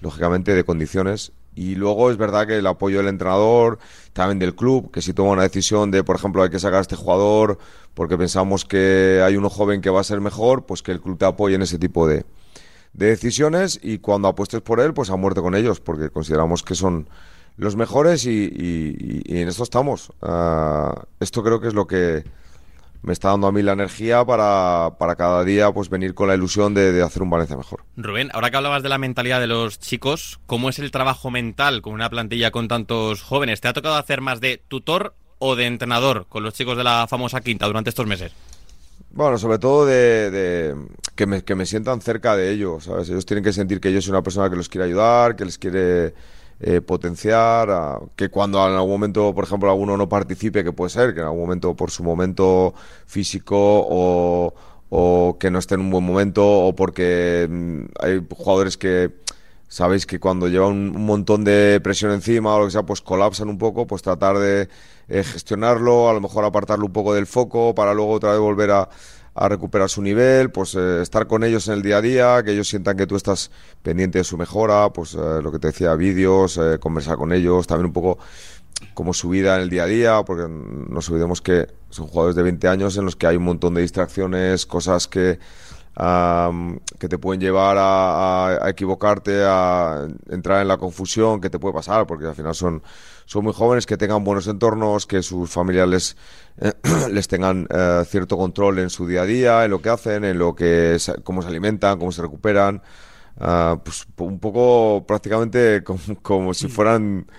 [0.00, 3.78] lógicamente de condiciones y luego es verdad que el apoyo del entrenador,
[4.12, 6.82] también del club, que si toma una decisión de, por ejemplo, hay que sacar a
[6.82, 7.58] este jugador
[7.94, 11.18] porque pensamos que hay uno joven que va a ser mejor, pues que el club
[11.18, 12.24] te apoye en ese tipo de,
[12.92, 16.74] de decisiones y cuando apuestes por él, pues a muerte con ellos, porque consideramos que
[16.74, 17.08] son
[17.56, 20.12] los mejores y, y- y en esto estamos.
[20.22, 22.24] Ah, esto creo que es lo que
[23.02, 26.34] me está dando a mí la energía para, para cada día pues venir con la
[26.34, 27.84] ilusión de, de hacer un Valencia mejor.
[27.96, 31.82] Rubén, ahora que hablabas de la mentalidad de los chicos, ¿cómo es el trabajo mental
[31.82, 33.60] con una plantilla con tantos jóvenes?
[33.60, 37.06] ¿Te ha tocado hacer más de tutor o de entrenador con los chicos de la
[37.08, 38.32] famosa quinta durante estos meses?
[39.12, 40.76] Bueno, sobre todo de, de-
[41.16, 43.08] que, me, que me sientan cerca de ellos, ¿sabes?
[43.08, 45.58] Ellos tienen que sentir que yo soy una persona que los quiere ayudar, que les
[45.58, 46.14] quiere
[46.60, 50.90] eh, potenciar, a- que cuando en algún momento, por ejemplo, alguno no participe, que puede
[50.90, 52.74] ser, que en algún momento por su momento
[53.06, 54.54] físico o,
[54.90, 59.10] o que no esté en un buen momento o porque mm, hay jugadores que
[59.68, 63.48] sabéis que cuando llevan un, montón de presión encima o lo que sea, pues colapsan
[63.48, 64.68] un poco, pues tratar de
[65.08, 68.70] eh, gestionarlo, a lo mejor apartarlo un poco del foco para luego otra vez volver
[68.72, 68.88] a,
[69.34, 72.52] a recuperar su nivel, pues eh, estar con ellos en el día a día, que
[72.52, 73.50] ellos sientan que tú estás
[73.82, 77.66] pendiente de su mejora, pues eh, lo que te decía, vídeos, eh, conversar con ellos,
[77.66, 78.18] también un poco
[78.94, 82.34] como su vida en el día a día, porque no nos olvidemos que son jugadores
[82.36, 85.38] de 20 años en los que hay un montón de distracciones, cosas que,
[85.96, 91.50] am, que te pueden llevar a, a- a equivocarte, a entrar en la confusión, que
[91.50, 92.82] te puede pasar, porque al final son,
[93.30, 96.16] son muy jóvenes, que tengan buenos entornos, que sus familiares
[96.60, 96.72] eh,
[97.12, 100.36] les tengan eh, cierto control en su día a día, en lo que hacen, en
[100.36, 102.82] lo que cómo se alimentan, cómo se recuperan.
[103.38, 107.30] Ah, pues un poco prácticamente como, como si fueran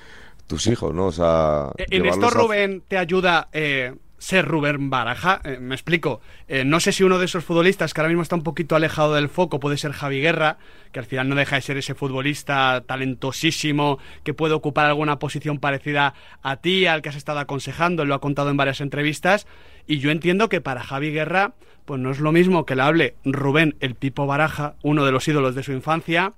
[0.48, 1.08] tus hijos, ¿no?
[1.08, 5.42] O sea, Eh, En esto, a- Rubén, te ayuda eh, ser Rubén Baraja.
[5.44, 6.22] Eh, me explico.
[6.48, 9.16] Eh, no sé si uno de esos futbolistas que ahora mismo está un poquito alejado
[9.16, 10.58] del foco puede ser Javi Guerra,
[10.92, 15.58] que al final no deja de ser ese futbolista talentosísimo que puede ocupar alguna posición
[15.58, 19.48] parecida a ti, al que has estado aconsejando, lo ha contado en varias entrevistas.
[19.88, 21.56] Y yo entiendo que para Javi Guerra,
[21.86, 25.28] pues no es lo mismo que le hable Rubén el Pipo Baraja, uno de los
[25.28, 26.34] ídolos de su infancia,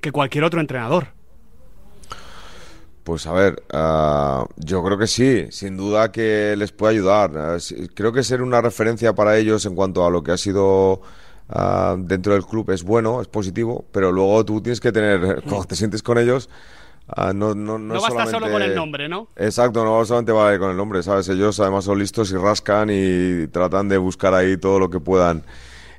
[0.00, 1.08] que cualquier otro entrenador.
[3.04, 7.32] Pues a ver, ah, yo creo que sí, sin duda que les puede ayudar.
[7.36, 7.58] Ah,
[7.94, 11.02] creo que ser una referencia para ellos en cuanto a lo que ha sido
[11.50, 15.64] ah, dentro del club es bueno, es positivo, pero luego tú tienes que tener, cuando
[15.64, 16.48] te sientes con ellos,
[17.08, 19.28] ah, no, no, no, No, basta solo con el nombre, ¿no?
[19.36, 21.28] Exacto, no solamente vale con el nombre, ¿sabes?
[21.28, 25.44] Ellos además son listos y rascan y tratan de buscar ahí todo lo que puedan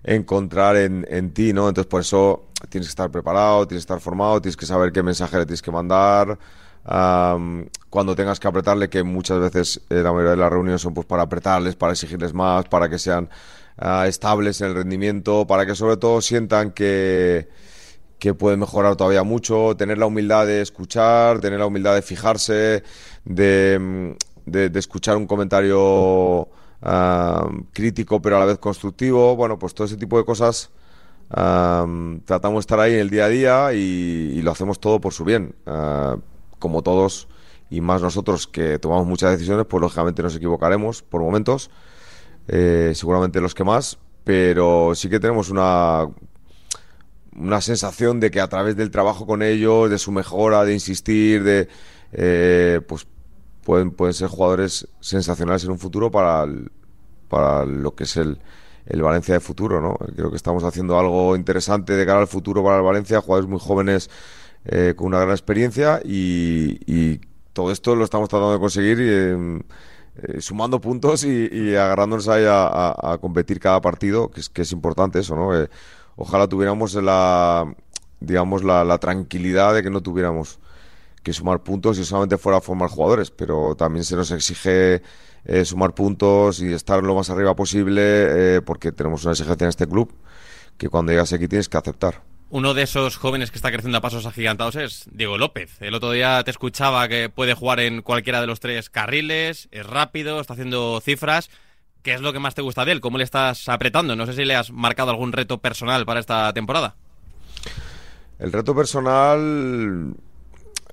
[0.03, 1.69] encontrar en, en ti, ¿no?
[1.69, 5.03] Entonces por eso tienes que estar preparado, tienes que estar formado, tienes que saber qué
[5.03, 6.39] mensaje le tienes que mandar,
[6.85, 10.93] am, cuando tengas que apretarle, que muchas veces eh, la mayoría de las reuniones son
[10.93, 13.29] pues para apretarles, para exigirles más, para que sean
[13.77, 17.47] ah, estables en el rendimiento, para que sobre todo sientan que
[18.19, 22.83] que puede mejorar todavía mucho, tener la humildad de escuchar, tener la humildad de fijarse,
[23.25, 24.11] de, mm,
[24.51, 26.47] de- escuchar un comentario
[26.81, 30.71] ah, crítico pero a la vez constructivo, bueno, pues todo ese tipo de cosas
[32.25, 35.13] tratamos de estar ahí en el día a día y, y lo hacemos todo por
[35.13, 35.55] su bien.
[35.65, 36.17] Ah,
[36.59, 37.27] como todos
[37.69, 41.69] y más nosotros que tomamos muchas decisiones, pues lógicamente nos equivocaremos por momentos,
[42.47, 46.07] eh, seguramente los que más, pero sí que tenemos una
[47.35, 51.43] una sensación de que a través del trabajo con ellos, de su mejora, de insistir,
[51.43, 51.67] de
[52.13, 53.07] eh, pues
[53.63, 56.71] pueden, pueden ser jugadores sensacionales en un futuro para, el-
[57.29, 58.39] para lo que es el,
[58.85, 59.95] el Valencia de futuro, ¿no?
[60.15, 63.59] Creo que estamos haciendo algo interesante de cara al futuro para el Valencia, jugadores muy
[63.59, 64.09] jóvenes
[64.65, 67.19] eh, con una gran experiencia y,
[67.53, 69.61] todo esto lo estamos tratando de conseguir eh,
[70.17, 75.19] eh, sumando puntos y, agarrándonos ahí a, competir cada partido, que es, que es importante
[75.19, 75.57] eso, ¿no?
[75.57, 75.69] Eh,
[76.17, 77.73] ojalá tuviéramos la,
[78.19, 80.59] digamos, la, la tranquilidad de que no tuviéramos
[81.23, 85.01] que sumar puntos y solamente fuera a formar jugadores, pero también se nos exige
[85.45, 88.01] eh, sumar puntos y estar lo más arriba posible
[88.57, 90.13] eh, porque tenemos una exigencia en este club
[90.77, 92.21] que cuando llegas aquí tienes que aceptar.
[92.51, 95.81] Uno de esos jóvenes que está creciendo a pasos agigantados es Diego López.
[95.81, 99.85] El otro día te escuchaba que puede jugar en cualquiera de los tres carriles, es
[99.85, 101.49] rápido, está haciendo cifras.
[102.03, 103.01] ¿Qué es lo que más te gusta de él?
[103.01, 104.15] ¿Cómo le estás apretando?
[104.15, 106.95] No sé si le has marcado algún reto personal para esta temporada.
[108.37, 110.13] El reto personal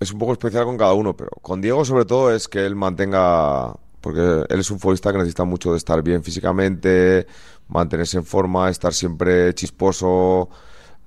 [0.01, 2.75] es un poco especial con cada uno, pero con Diego sobre todo es que él
[2.77, 7.27] mantenga, porque él es un futbolista que necesita mucho de estar bien físicamente,
[7.69, 10.49] mantenerse en forma, estar siempre chisposo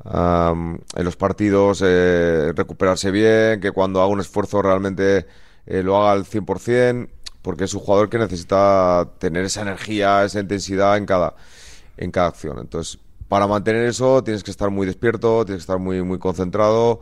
[0.06, 5.26] am, en los partidos, eh, recuperarse bien, que cuando haga un esfuerzo realmente
[5.66, 7.10] eh, lo haga al 100%,
[7.42, 11.36] porque es un jugador que necesita tener esa energía, esa intensidad en cada,
[11.98, 12.60] en cada acción.
[12.60, 17.02] Entonces, para mantener eso tienes que estar muy despierto, tienes que estar muy, muy concentrado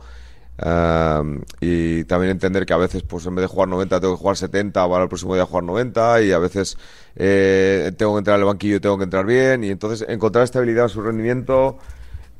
[0.64, 4.20] um, y también entender que a veces, pues en vez de jugar 90, tengo que
[4.20, 6.78] jugar 70 para el próximo día jugar 90 y a veces
[7.16, 10.84] eh, tengo que entrar al banquillo y tengo que entrar bien y entonces encontrar estabilidad
[10.84, 11.78] en su rendimiento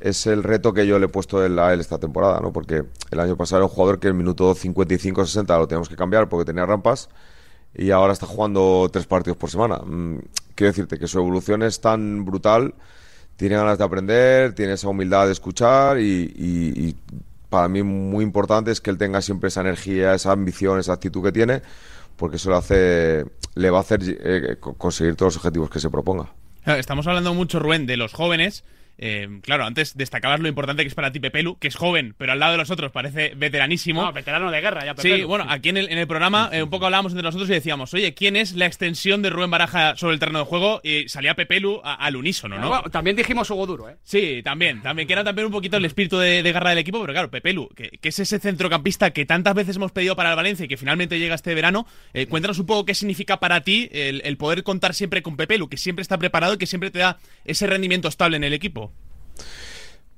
[0.05, 2.53] es el reto que yo le he puesto a él esta temporada, ¿no?
[2.53, 6.29] Porque el año pasado era un jugador que el minuto 55-60 lo teníamos que cambiar
[6.29, 7.09] porque tenía rampas
[7.75, 9.79] y ahora está jugando tres partidos por semana.
[9.79, 10.19] Mm,
[10.55, 12.75] quiero decirte que su evolución es tan brutal,
[13.37, 16.95] tiene ganas de aprender, tiene esa humildad de escuchar y,
[17.49, 21.23] para mí muy importante es que él tenga siempre esa energía, esa ambición, esa actitud
[21.23, 21.63] que tiene,
[22.17, 25.89] porque eso le, hace, le va a hacer eh, conseguir todos los objetivos que se
[25.89, 26.31] proponga.
[26.67, 28.65] Estamos hablando mucho, Rubén, de los jóvenes
[28.99, 32.33] eh, claro, antes destacabas lo importante que es para ti Pepelu, que es joven, pero
[32.33, 34.03] al lado de los otros parece veteranísimo.
[34.03, 35.17] No, veterano de guerra, ya Pepelu.
[35.17, 38.15] Sí, bueno, aquí en el, programa eh, un poco hablábamos entre nosotros y decíamos, oye,
[38.15, 40.81] ¿quién es la extensión de Rubén Baraja sobre el terreno de juego?
[40.85, 42.83] Y salía Pepelu al unísono, ¿no?
[42.91, 43.97] también dijimos Hugo Duro, ¿eh?
[44.05, 47.13] Sí, también, también, que era también un poquito el espíritu de, guerra del equipo, pero
[47.13, 50.69] claro, Pepelu, que, es ese centrocampista que tantas veces hemos pedido para el Valencia y
[50.69, 54.37] que finalmente llega este verano, eh, cuéntanos un poco qué significa para ti el, el
[54.37, 57.67] poder contar siempre con Pepelu, que siempre está preparado y que siempre te da ese
[57.67, 58.84] rendimiento estable en el equipo.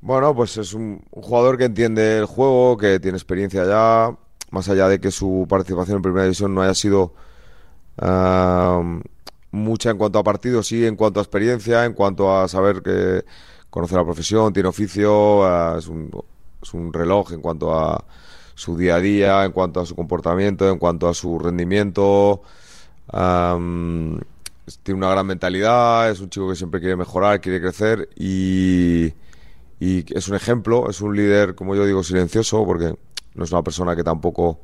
[0.01, 4.17] Bueno, pues es un, jugador que entiende el juego, que tiene experiencia ya,
[4.51, 7.15] más allá de que su participación en Primera División no haya sido
[9.51, 13.25] mucha en cuanto a partidos, sí en cuanto a experiencia, en cuanto a saber que
[13.71, 16.11] conoce la profesión, tiene oficio, es, un,
[16.63, 18.05] es un reloj en cuanto a
[18.55, 22.43] su día a día, en cuanto a su comportamiento, en cuanto a su rendimiento.
[24.83, 29.13] Tiene una gran mentalidad, es un chico que siempre quiere mejorar, quiere crecer y
[29.81, 32.95] es un ejemplo, es un líder, como yo digo, silencioso, porque
[33.35, 34.61] no es una persona que tampoco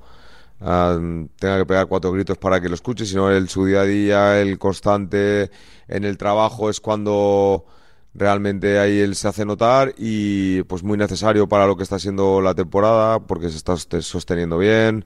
[0.61, 0.99] ah,
[1.39, 4.41] tenga que pegar cuatro gritos para que lo escuche, sino el su día a día,
[4.41, 5.51] el constante
[5.89, 7.67] en el trabajo es cuando
[8.15, 12.41] realmente ahí él se hace notar y pues muy necesario para lo que está siendo
[12.41, 15.05] la temporada, porque se está sosteniendo bien,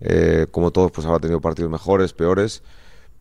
[0.00, 2.62] eh, como todos pues habrá tenido partidos mejores, peores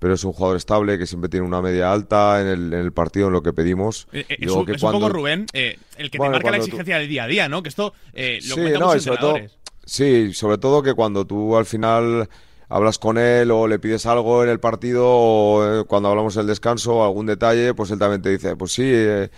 [0.03, 2.91] pero es un jugador estable que siempre tiene una media alta en el, en el
[2.91, 4.09] partido, en lo que pedimos.
[4.11, 7.23] Eh, eh, es, un, poco Rubén, eh, el que te marca la exigencia del día
[7.23, 7.63] a día, ¿no?
[7.63, 9.37] Que esto lo sí, no, sobre todo,
[9.85, 12.27] Sí, sobre todo que cuando tú al final
[12.67, 16.47] hablas con él o le pides algo en el partido o cuando hablamos en el
[16.47, 19.29] descanso, algún detalle, pues él también te dice, pues sí, es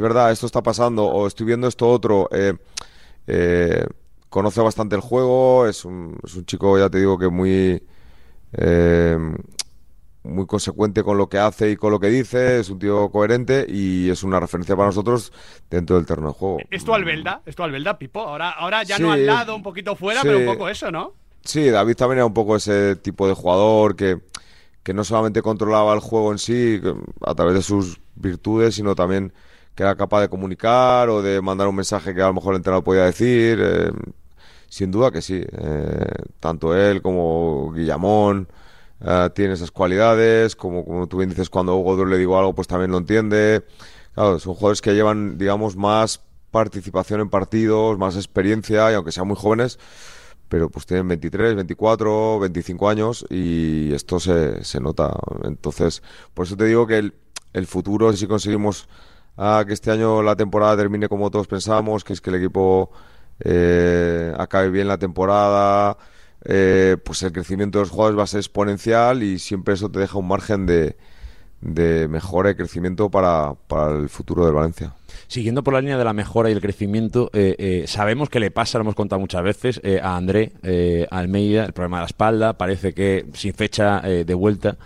[0.00, 2.30] verdad, esto está pasando o estoy viendo esto otro.
[4.30, 7.82] conoce bastante el juego, es un, es un chico, ya te digo, que muy
[10.26, 13.66] muy consecuente con lo que hace y con lo que dice, es un tío coherente
[13.68, 15.32] y es una referencia para nosotros
[15.70, 16.58] dentro del terreno de juego.
[16.70, 17.42] ¿Es tu Albelda?
[17.46, 18.20] ¿Es tu Albelda, Pipo?
[18.20, 21.14] Ahora, ahora ya no al lado, un poquito fuera, pero un poco eso, ¿no?
[21.44, 24.18] Sí, David también era un poco ese tipo de jugador que,
[24.82, 26.80] que no solamente controlaba el juego en sí
[27.20, 29.32] a través de sus virtudes, sino también
[29.76, 32.56] que era capaz de comunicar o de mandar un mensaje que a lo mejor el
[32.56, 33.60] entrenador podía decir.
[33.62, 33.92] Eh,
[34.68, 35.42] sin duda que sí.
[35.46, 38.48] Eh, tanto él como Guillamón.
[39.00, 42.68] Eh, tiene esas cualidades, como, como tú bien dices, cuando Hugo le digo algo, pues
[42.68, 43.64] también lo entiende.
[44.14, 49.28] Claro, son jugadores que llevan, digamos, más participación en partidos, más experiencia, y aunque sean
[49.28, 49.78] muy jóvenes,
[50.48, 55.12] pero pues tienen 23, 24, 25 años y esto se, se nota.
[55.44, 57.14] Entonces, por eso te digo que el,
[57.52, 58.88] el futuro, si conseguimos
[59.36, 62.90] ah, que este año la temporada termine como todos pensamos, que es que el equipo
[63.40, 65.98] eh, acabe bien la temporada,
[66.48, 69.98] eh, pues el crecimiento de los jugadores va a ser exponencial y siempre eso te
[69.98, 70.96] deja un margen de,
[71.60, 74.94] de mejora y crecimiento para, para el futuro del Valencia.
[75.26, 78.50] Siguiendo por la línea de la mejora y el crecimiento, eh, eh, sabemos que le
[78.50, 80.52] pasa, lo hemos contado muchas veces, eh, a André
[81.10, 84.76] Almeida, el problema de la espalda, parece que sin fecha de vuelta.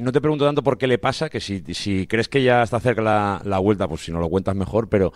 [0.00, 2.80] no te pregunto tanto por qué le pasa, que si, si crees que ya está
[2.80, 5.12] cerca la, la, vuelta, pues si no lo cuentas mejor, pero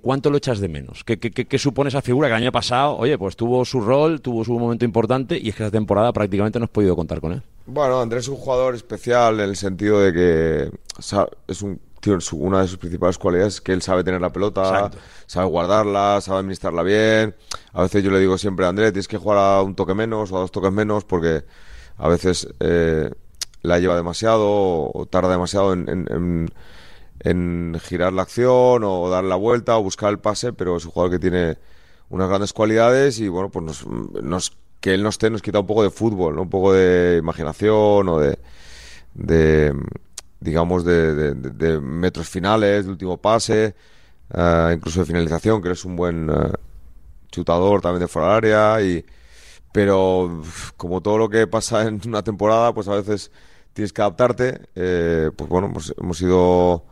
[0.00, 1.04] ¿cuánto lo echas de menos?
[1.04, 4.20] ¿Qué, qué, qué, supone esa figura que el año pasado, oye, pues tuvo su rol,
[4.20, 7.32] tuvo su momento importante y es que esta temporada prácticamente no has podido contar con
[7.32, 7.42] él?
[7.66, 10.70] Bueno, Andrés es un jugador especial en el sentido de que
[11.46, 11.78] es un
[12.32, 14.90] una de sus principales cualidades es que él sabe tener la pelota,
[15.26, 17.34] sabe guardarla, sabe administrarla bien.
[17.72, 20.32] A veces yo le digo siempre a Andrés, tienes que jugar a un toque menos
[20.32, 21.44] o a dos toques menos porque
[21.96, 23.10] a veces eh,
[23.62, 24.46] la lleva demasiado
[24.92, 26.50] o tarda demasiado en,
[27.80, 31.12] girar la acción o dar la vuelta o buscar el pase, pero es un jugador
[31.12, 31.58] que tiene
[32.10, 33.84] unas grandes cualidades y bueno, pues
[34.22, 38.08] nos, que él no esté nos quita un poco de fútbol, un poco de imaginación
[38.08, 38.38] o de
[40.40, 43.74] digamos, de, metros finales, de último pase,
[44.32, 46.52] eh, incluso de finalización, que eres un buen eh,
[47.30, 48.82] chutador también de fuera del área.
[48.82, 49.04] Y,
[49.72, 50.42] pero
[50.76, 53.30] como todo lo que pasa en una temporada, pues a veces
[53.72, 54.68] tienes que adaptarte.
[54.74, 56.84] Eh, pues bueno, pues hemos ido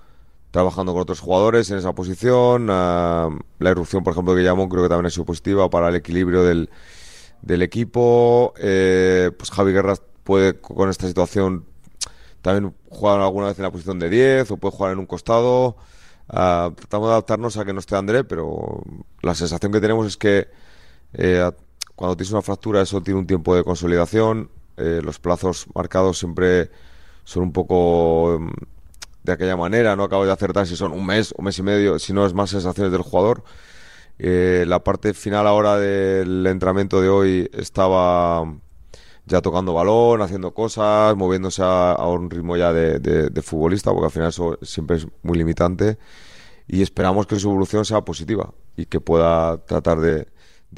[0.50, 2.66] trabajando con otros jugadores en esa posición.
[2.66, 3.30] la
[3.70, 6.68] irrupción, por ejemplo, que llamó creo que también ha sido positiva para el equilibrio del,
[7.62, 8.54] equipo.
[8.56, 11.64] pues Javi Guerra puede con esta situación
[12.46, 15.76] también jugar alguna vez en la posición de 10 o puede jugar en un costado.
[16.28, 18.82] ah, tratamos de adaptarnos a que no esté André, pero
[19.20, 20.46] la sensación que tenemos es que
[21.14, 21.50] eh,
[21.96, 26.70] cuando tienes una fractura eso tiene un tiempo de consolidación, eh, los plazos marcados siempre
[27.24, 28.50] son un poco mm,
[29.24, 31.98] de aquella manera, no acabo de acertar si son un mes, un mes y medio,
[31.98, 33.42] si no es más sensaciones del jugador.
[34.20, 38.44] Eh, la parte final ahora del entrenamiento de hoy estaba
[39.26, 44.28] ya tocando balón, haciendo cosas, moviéndose a, un ritmo ya de, futbolista, porque al final
[44.28, 45.98] eso siempre es muy limitante.
[46.68, 50.28] Y esperamos que su evolución sea positiva y que pueda tratar de,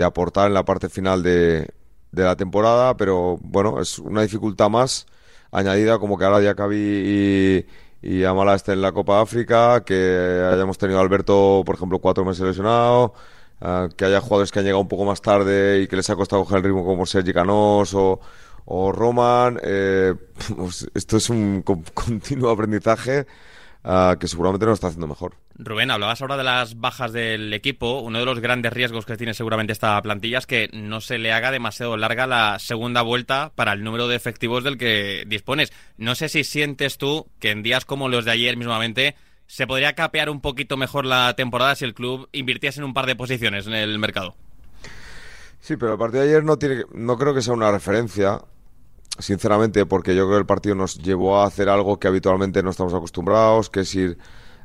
[0.04, 1.68] aportar en la parte final de,
[2.12, 5.06] la temporada, pero bueno, es una dificultad más
[5.52, 7.66] añadida como que ahora ya y,
[8.02, 12.24] y Amala esté en la Copa África, que hayamos tenido a Alberto, por ejemplo, cuatro
[12.24, 13.14] meses lesionado,
[13.60, 16.16] uh, que haya jugadores que han llegado un poco más tarde y que les ha
[16.16, 18.20] costado coger el ritmo como Sergi Canós o,
[18.64, 19.58] o Roman.
[19.62, 20.14] Eh,
[20.56, 21.62] pues esto es un
[21.94, 23.26] continuo aprendizaje
[23.84, 25.34] uh, que seguramente nos está haciendo mejor.
[25.60, 28.00] Rubén, hablabas ahora de las bajas del equipo.
[28.00, 31.32] Uno de los grandes riesgos que tiene seguramente esta plantilla es que no se le
[31.32, 35.72] haga demasiado larga la segunda vuelta para el número de efectivos del que dispones.
[35.96, 39.16] No sé si sientes tú que en días como los de ayer mismamente
[39.48, 43.06] se podría capear un poquito mejor la temporada si el club invirtiese en un par
[43.06, 44.36] de posiciones en el mercado.
[45.58, 48.40] Sí, pero el partido de ayer no, tiene, no creo que sea una referencia
[49.18, 52.70] sinceramente, porque yo creo que el partido nos llevó a hacer algo que habitualmente no
[52.70, 54.18] estamos acostumbrados, que es ir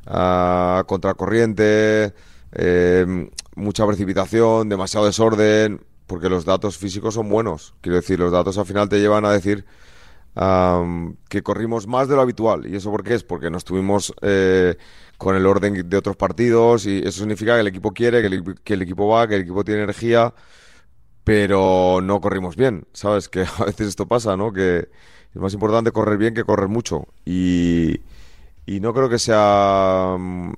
[0.06, 2.14] a contracorriente,
[2.52, 7.74] eh, mucha precipitación, demasiado desorden, porque los datos físicos son buenos.
[7.80, 9.64] Quiero decir, los datos al final te llevan a decir
[10.34, 12.66] que corrimos más de lo habitual.
[12.66, 13.24] ¿Y eso por qué es?
[13.24, 14.76] Porque no estuvimos eh,
[15.18, 18.54] con el orden de otros partidos y eso significa que el equipo quiere, que el,
[18.62, 20.34] que el equipo va, que el equipo tiene energía,
[21.22, 22.86] pero no corrimos bien.
[22.92, 23.28] ¿Sabes?
[23.30, 24.52] Que a veces esto pasa, ¿no?
[24.52, 24.88] Que
[25.34, 27.06] es más importante correr bien que correr mucho.
[27.24, 28.00] Y
[28.66, 30.52] y no creo que sea mm,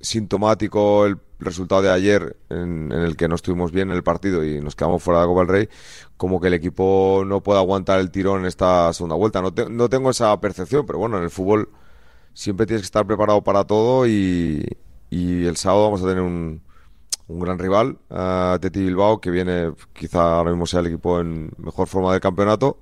[0.00, 4.60] sintomático el resultado de ayer en, el que no estuvimos bien en el partido y
[4.60, 5.68] nos quedamos fuera de la Copa del Rey,
[6.18, 9.40] como que el equipo no pueda aguantar el tirón en esta segunda vuelta.
[9.40, 11.70] No, no tengo esa percepción, pero bueno, en el fútbol
[12.34, 14.66] siempre tienes que estar preparado para todo y,
[15.10, 16.62] el sábado vamos a tener un,
[17.28, 21.52] un gran rival, uh, Teti Bilbao, que viene, quizá ahora mismo sea el equipo en
[21.58, 22.78] mejor forma del campeonato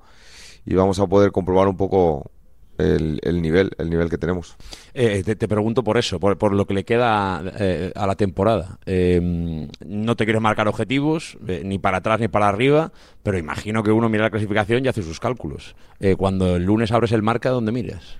[0.64, 2.30] y vamos a poder comprobar un poco
[2.78, 4.56] el, nivel, el nivel que tenemos.
[4.94, 8.78] Eh, te, pregunto por eso, por, lo que le queda eh, a la temporada.
[8.86, 13.92] Eh, no te quieres marcar objetivos, ni para atrás ni para arriba, pero imagino que
[13.92, 15.74] uno mira la clasificación y hace sus cálculos.
[16.16, 18.16] cuando el lunes abres el marca, ¿dónde miras?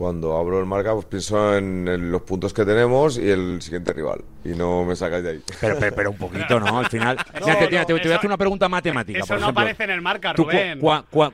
[0.00, 4.24] Cuando abro el marca, pues pienso en, los puntos que tenemos y el siguiente rival.
[4.42, 5.42] Y no me sacáis de ahí.
[5.60, 6.78] Pero, pero, un poquito, ¿no?
[6.78, 7.18] Al final.
[7.34, 9.18] te, voy a hacer una pregunta matemática.
[9.18, 10.80] Eso no aparece en el marca, Rubén.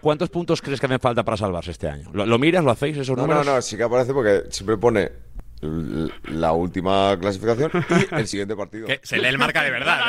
[0.00, 2.11] cuántos puntos crees que hacen falta para salvarse este año?
[2.12, 2.64] ¿Lo, miras?
[2.64, 3.46] ¿Lo hacéis esos números?
[3.46, 5.12] No, no, sí que aparece porque siempre pone
[5.61, 8.88] la última clasificación y el siguiente partido.
[9.03, 10.01] se lee el marca de verdad.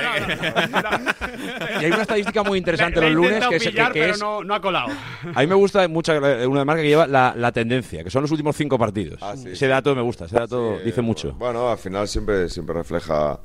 [1.82, 4.90] y hay una estadística muy interesante los lunes que, es, que, no, ha colado.
[5.34, 6.14] A mí me gusta mucho
[6.48, 9.20] una marca que lleva la, tendencia, que son los últimos cinco partidos.
[9.22, 11.34] Ah, ese dato me gusta, ese dato dice mucho.
[11.34, 13.40] Bueno, al final siempre, siempre refleja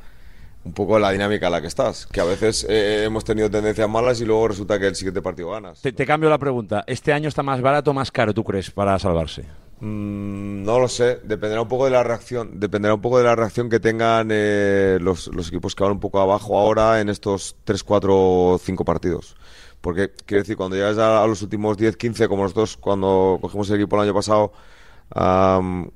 [0.65, 2.07] un poco la dinámica en la que estás.
[2.07, 5.51] Que a veces eh, hemos tenido tendencias malas y luego resulta que el siguiente partido
[5.51, 5.81] ganas.
[5.81, 6.85] Te, te, cambio la pregunta.
[6.87, 9.45] ¿Este año está más barato o más caro, tú crees, para salvarse?
[9.85, 13.35] Mm, no lo sé, dependerá un poco de la reacción, dependerá un poco de la
[13.35, 17.83] reacción que tengan eh, los, equipos que van un poco abajo ahora en estos 3,
[17.83, 19.37] 4, 5 partidos.
[19.81, 23.81] Porque, quiero decir, cuando llegas a, los últimos 10, 15, como nosotros cuando cogimos el
[23.81, 24.53] equipo el año pasado,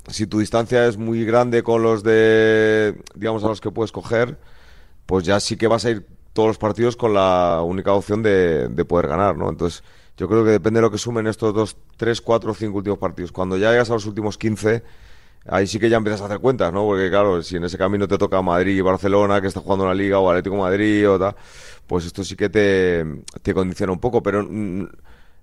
[0.09, 4.37] si tu distancia es muy grande con los de, digamos, a los que puedes coger,
[5.07, 8.69] pues ya sí que vas a ir todos los partidos con la única opción de,
[8.69, 9.49] de poder ganar, ¿no?
[9.49, 9.85] Entonces,
[10.17, 13.33] yo creo que depende de lo que sumen estos dos, tres, cuatro, cinco últimos partidos.
[13.33, 14.83] Cuando ya llegas a los últimos 15,
[15.49, 16.85] ahí sí que ya empiezas a hacer cuentas, ¿no?
[16.85, 19.89] Porque claro, si en ese camino te toca Madrid y Barcelona, que está jugando en
[19.91, 21.37] la Liga, o Atlético Madrid, o tal,
[21.87, 23.05] pues esto sí que te,
[23.43, 24.23] te condiciona un poco.
[24.23, 24.87] Pero mm,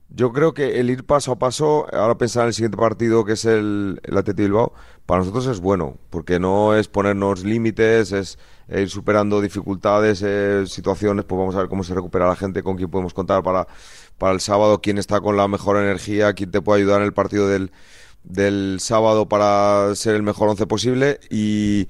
[0.09, 3.33] yo creo que el ir paso a paso, ahora pensar en el siguiente partido, que
[3.33, 4.73] es el, el Bilbao,
[5.05, 8.37] para nosotros es bueno, porque no es ponernos límites, es
[8.69, 12.77] ir superando dificultades, eh, situaciones, pues vamos a ver cómo se recupera la gente, con
[12.77, 13.67] quién podemos contar para
[14.17, 17.13] para el sábado, quién está con la mejor energía, quién te puede ayudar en el
[17.13, 17.71] partido del,
[18.23, 21.87] del sábado para ser el mejor once posible y,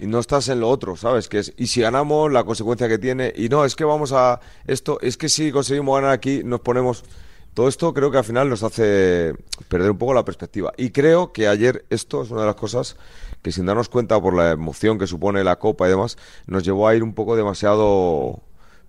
[0.00, 1.28] no estás en lo otro, ¿sabes?
[1.28, 4.38] Que es, y si ganamos, la consecuencia que tiene, y no, es que vamos a
[4.64, 7.04] esto, es que si conseguimos ganar aquí, nos ponemos...
[7.52, 9.34] Todo esto creo que al final nos hace
[9.66, 10.72] perder un poco la perspectiva.
[10.76, 12.96] Y creo que ayer esto es una de las cosas
[13.42, 16.86] que sin darnos cuenta por la emoción que supone la Copa y demás, nos llevó
[16.86, 18.40] a ir un poco demasiado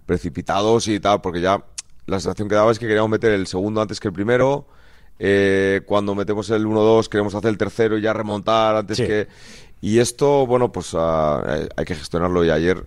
[0.06, 1.66] precipitados y tal, porque ya
[2.10, 4.68] la sensación que daba es que queríamos meter el segundo antes que el primero.
[5.22, 9.28] Eh, cuando metemos el 1-2 queremos hacer el tercero y ya remontar antes que...
[9.82, 12.44] Y esto, bueno, pues ah, hay que gestionarlo.
[12.44, 12.86] Y ayer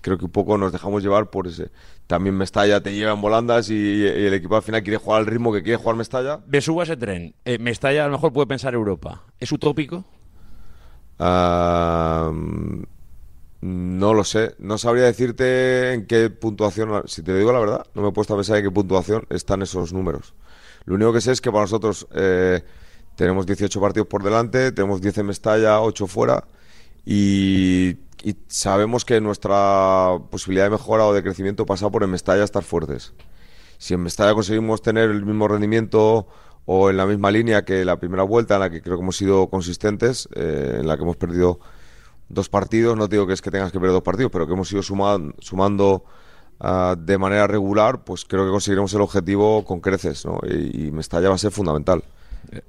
[0.00, 1.70] creo que un poco nos dejamos llevar por ese.
[2.06, 5.26] También Mestalla te lleva en volandas y, y el equipo al final quiere jugar al
[5.26, 6.40] ritmo que quiere jugar Mestalla.
[6.46, 7.34] Me subo a ese tren.
[7.44, 9.24] Eh, Mestalla a lo mejor puede pensar Europa.
[9.38, 10.04] ¿Es utópico?
[11.18, 12.32] Ah,
[13.60, 14.54] no lo sé.
[14.58, 17.02] No sabría decirte en qué puntuación.
[17.06, 19.62] Si te digo la verdad, no me he puesto a pensar en qué puntuación están
[19.62, 20.34] esos números.
[20.86, 22.62] Lo único que sé es que para nosotros eh,
[23.16, 26.44] tenemos 18 partidos por delante, tenemos 10 en Mestalla, 8 fuera.
[27.04, 27.98] Y,
[28.48, 33.14] sabemos que nuestra posibilidad de mejora o de crecimiento pasa por en Mestalla estar fuertes.
[33.78, 36.26] Si en Mestalla conseguimos tener el mismo rendimiento
[36.66, 39.16] o en la misma línea que la primera vuelta, en la que creo que hemos
[39.16, 41.60] sido consistentes, eh, en la que hemos perdido
[42.30, 44.72] dos partidos, no digo que es que tengas que perder dos partidos, pero que hemos
[44.72, 46.04] ido sumando, sumando
[46.60, 50.38] ah, de manera regular, pues creo que conseguiremos el objetivo con creces, ¿no?
[50.48, 52.02] Y, y Mestalla va a ser fundamental.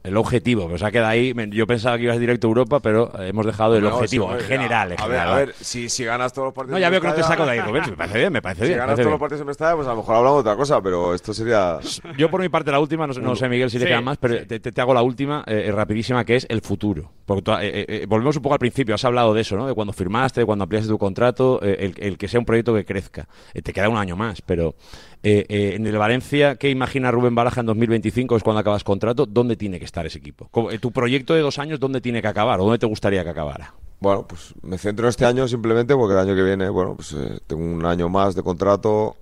[0.03, 1.33] El objetivo, que os ha quedado ahí.
[1.49, 4.45] Yo pensaba que ibas directo a Europa, pero hemos dejado el No, objetivo sí, en
[4.45, 4.91] general.
[4.91, 6.73] en A ver, a ver, si, si ganas todos los partidos.
[6.77, 7.83] No, ya veo que no te saco de ahí, Rubén.
[7.89, 8.77] Me parece bien, me parece Si bien.
[8.79, 10.81] me ganas todos los partidos en Mestalla, pues a lo mejor hablamos de otra cosa,
[10.81, 11.79] pero esto sería.
[12.17, 14.03] Yo por mi parte la última, no, sé- no sé Miguel si le Sí, quedan
[14.03, 17.11] más, pero te, te- te hago la última eh, eh, rapidísima que es el futuro.
[17.25, 19.65] Porque tú- eh, eh, eh, volvemos un poco al principio, has hablado de eso, ¿no?
[19.67, 22.73] De cuando firmaste, de cuando ampliaste tu contrato, eh, el, el que sea un proyecto
[22.75, 23.27] que crezca.
[23.53, 24.75] Eh, te queda un año más, pero
[25.23, 28.37] eh, eh, en el Valencia, ¿qué imagina Rubén Baraja en 2025?
[28.37, 30.49] Es cuando acabas contrato, ¿dónde tiene que estar ese equipo?
[30.71, 32.59] Eh, tu proyecto de dos años, ¿dónde tiene que acabar?
[32.59, 33.73] ¿O dónde te gustaría que acabara?
[33.99, 37.13] Bueno, pues me centro en este año simplemente porque el año que viene, bueno, pues
[37.13, 39.15] eh, tengo un año más de contrato,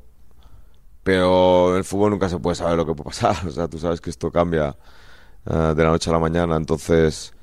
[1.04, 3.36] pero en el fútbol nunca se puede saber lo que puede pasar.
[3.48, 4.78] O sea, tú sabes que esto cambia
[5.46, 6.56] eh, de la noche a la mañana.
[6.56, 7.34] Entonces,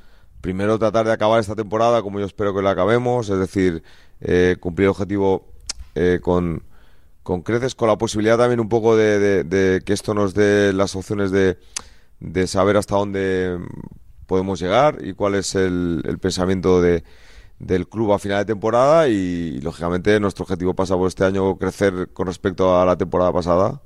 [0.40, 3.82] primero tratar de acabar esta temporada como yo espero que la acabemos, es decir,
[4.20, 5.48] eh, cumplir el objetivo
[5.94, 6.62] eh, con,
[7.26, 11.32] con creces, con la posibilidad también un poco de, que esto nos dé las opciones
[11.32, 11.58] de,
[12.20, 13.58] de saber hasta dónde
[14.26, 17.02] podemos llegar y cuál es el, el pensamiento de,
[17.58, 19.08] del club a final de temporada.
[19.08, 23.82] Y, lógicamente nuestro objetivo pasa por este año crecer con respecto a la temporada pasada,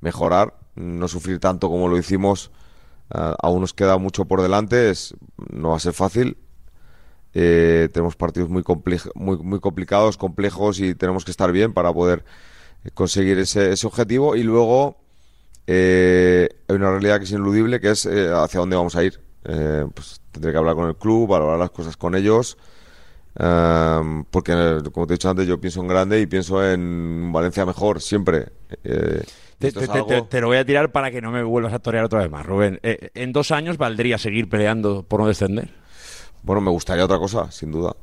[0.00, 2.50] mejorar, no sufrir tanto como lo hicimos,
[3.10, 5.14] ah, aún nos queda mucho por delante, es,
[5.52, 6.38] no va a ser fácil,
[7.34, 8.64] eh, tenemos partidos muy,
[9.14, 12.24] muy, muy complicados, complejos y tenemos que estar bien para poder
[12.94, 14.96] conseguir ese, ese objetivo y luego
[15.66, 19.20] eh, hay una realidad que es ineludible que es eh, hacia dónde vamos a ir.
[19.44, 22.56] Eh, pues tendré que hablar con el club, valorar las cosas con ellos.
[23.34, 28.00] porque, como te he dicho antes, yo pienso en grande y pienso en Valencia mejor,
[28.00, 28.48] siempre.
[29.58, 32.44] Te, lo voy a tirar para que no me vuelvas a torear otra vez más,
[32.44, 32.80] Rubén.
[32.82, 35.72] ¿En dos años valdría seguir peleando por no descender?
[36.42, 37.94] Bueno, me gustaría otra cosa, sin duda.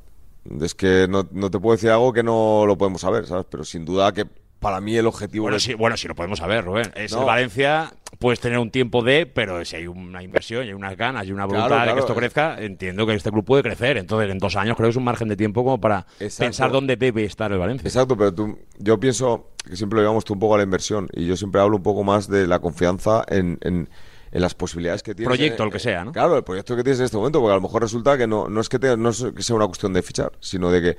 [0.61, 3.45] Es que no, no te puedo decir algo que no lo podemos saber, ¿sabes?
[3.49, 4.25] Pero sin duda que
[4.59, 5.43] para mí el objetivo...
[5.43, 6.91] Bueno, es- sí, bueno, sí lo podemos saber, Rubén.
[6.95, 7.19] Es No.
[7.19, 10.97] el Valencia, puedes tener un tiempo de, pero si hay una inversión, y hay unas
[10.97, 13.97] ganas y una voluntad Claro, de que esto crezca, entiendo que este club puede crecer.
[13.97, 16.45] Entonces, en dos años creo que es un margen de tiempo como para Exacto.
[16.45, 17.87] pensar dónde debe estar el Valencia.
[17.87, 21.07] Exacto, pero tú, yo pienso que siempre lo llevamos tú un poco a la inversión
[21.13, 23.89] y yo siempre hablo un poco más de la confianza en, en,
[24.31, 25.27] en las posibilidades que tienes.
[25.27, 26.11] Proyecto, en- el que sea, ¿no?
[26.13, 28.47] Claro, el proyecto que tienes en este momento, porque a lo mejor resulta que no,
[28.49, 30.97] no es que, te- no es que sea una cuestión de fichar, sino de que...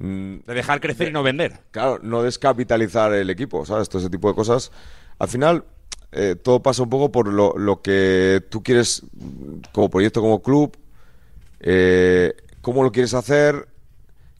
[0.00, 1.60] mm, De dejar crecer y no vender.
[1.70, 3.88] Claro, no descapitalizar el equipo, ¿sabes?
[3.88, 4.72] Todo ese tipo de cosas.
[5.18, 5.64] Al final,
[6.12, 10.42] eh, todo pasa un poco por lo, lo que tú quieres mm, como proyecto, como
[10.42, 10.76] club,
[11.60, 13.68] eh, cómo lo quieres hacer,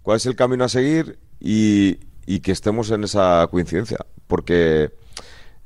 [0.03, 3.99] cuál es el camino a seguir y, y que estemos en esa coincidencia.
[4.27, 4.91] Porque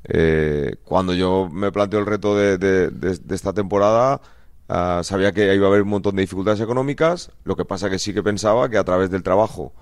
[0.04, 4.20] eh, cuando yo me planteo el reto de, de- de- de esta temporada,
[4.68, 7.98] ah, sabía que iba a haber un montón de dificultades económicas, lo que pasa que
[7.98, 9.72] sí que pensaba que a través del trabajo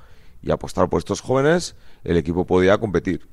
[0.43, 3.29] y apostar por estos jóvenes, el equipo podía competir.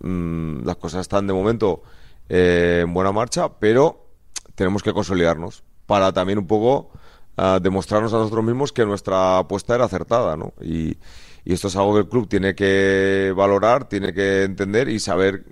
[0.00, 1.82] Mm, las cosas están de momento
[2.28, 4.06] eh, en buena marcha, pero
[4.54, 6.90] tenemos que consolidarnos para también un poco
[7.36, 10.52] ah, demostrarnos a nosotros mismos que nuestra apuesta era acertada, ¿no?
[10.60, 10.96] Y,
[11.44, 15.44] y esto es algo que el club tiene que valorar, tiene que entender y saber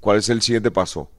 [0.00, 1.10] cuál es el siguiente paso.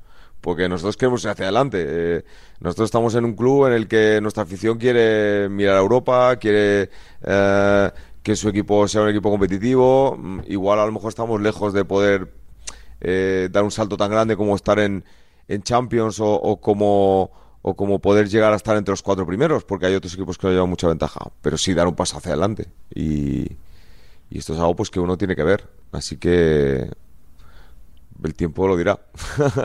[0.41, 1.83] Porque nosotros queremos ir hacia adelante.
[1.87, 2.25] Eh,
[2.59, 6.89] nosotros estamos en un club en el que nuestra afición quiere mirar a Europa, quiere
[7.23, 7.91] eh,
[8.25, 10.17] que su equipo sea un equipo competitivo.
[10.17, 12.33] Mm, Igual a lo mejor estamos lejos de poder
[12.99, 15.05] eh, dar un salto tan grande como estar en,
[15.47, 17.29] en Champions o, como
[17.61, 20.47] o como poder llegar a estar entre los cuatro primeros, porque hay otros equipos que
[20.47, 22.67] nos llevan mucha ventaja, pero sí dar un paso hacia adelante.
[22.95, 23.57] Y,
[24.31, 25.69] y esto es algo pues que uno tiene que ver.
[25.91, 26.89] Así que
[28.23, 28.99] el tiempo lo dirá.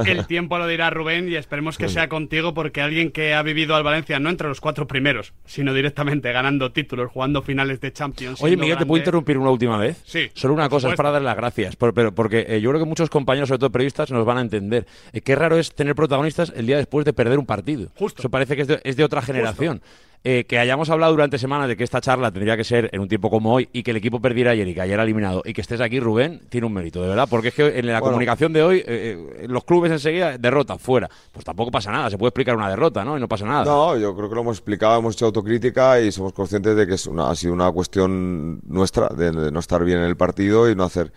[0.07, 3.75] El tiempo lo dirá Rubén y esperemos que sea contigo porque alguien que ha vivido
[3.75, 8.43] al Valencia no entre los cuatro primeros, sino directamente ganando títulos, jugando finales de Champions.
[8.43, 10.03] Oye, Miguel, ¿te puedo interrumpir una última vez?
[10.05, 11.77] Sí, Solo una cosa, es para dar las gracias.
[11.77, 14.87] Pero, porque eh, yo creo que muchos compañeros, sobre todo periodistas, nos van a entender.
[15.13, 17.91] Eh, qué raro es tener protagonistas el día después de perder un partido.
[17.95, 18.23] Justo.
[18.23, 19.81] Eso parece que es de, es de otra generación.
[20.23, 23.09] Eh, que hayamos hablado durante semanas de que esta charla tendría que ser en un
[23.09, 25.63] tiempo como hoy y que el equipo perdiera ayer y que ayer eliminado y que
[25.63, 28.13] estés aquí, Rubén, tiene un mérito, de verdad, porque es que en la Bueno.
[28.13, 31.09] comunicación de hoy, eh, eh, los clubes enseguida, derrota, fuera.
[31.33, 33.17] Pues tampoco pasa nada, se puede explicar una derrota, ¿no?
[33.17, 33.65] Y no pasa nada.
[33.65, 36.95] No, yo creo que lo hemos explicado, hemos hecho autocrítica y somos conscientes de que
[36.95, 40.69] es una, ha sido una cuestión nuestra de, de no estar bien en el partido
[40.71, 41.13] y no hacer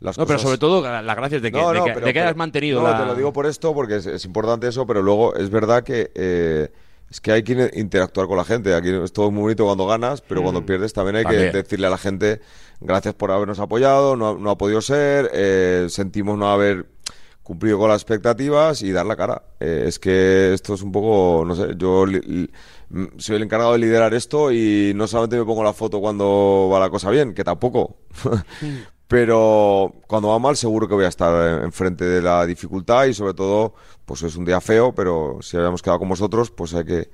[0.00, 2.12] las No, pero sobre todo la- las gracias de que, No, de que, pero- de
[2.14, 2.98] que hayas pero- mantenido no, la...
[3.00, 6.10] te lo digo por esto, porque es, es importante eso, pero luego es verdad que
[6.14, 6.68] eh,
[7.10, 8.74] es que hay que interactuar con la gente.
[8.74, 11.50] Aquí es todo muy bonito cuando ganas, pero cuando pierdes también hay También.
[11.50, 12.40] que decirle a la gente
[12.80, 16.86] gracias por habernos apoyado, no, no ha podido ser, eh, sentimos no haber
[17.42, 19.42] cumplido con las expectativas y dar la cara.
[19.60, 23.78] Eh, es que esto es un poco, no sé, yo mm, soy el encargado de
[23.78, 27.44] liderar esto y no solamente me pongo la foto cuando va la cosa bien, que
[27.44, 27.98] tampoco.
[29.08, 33.34] Pero cuando va mal seguro que voy a estar enfrente de la dificultad y sobre
[33.34, 37.10] todo, pues es un día feo, pero si habíamos quedado con vosotros, pues hay que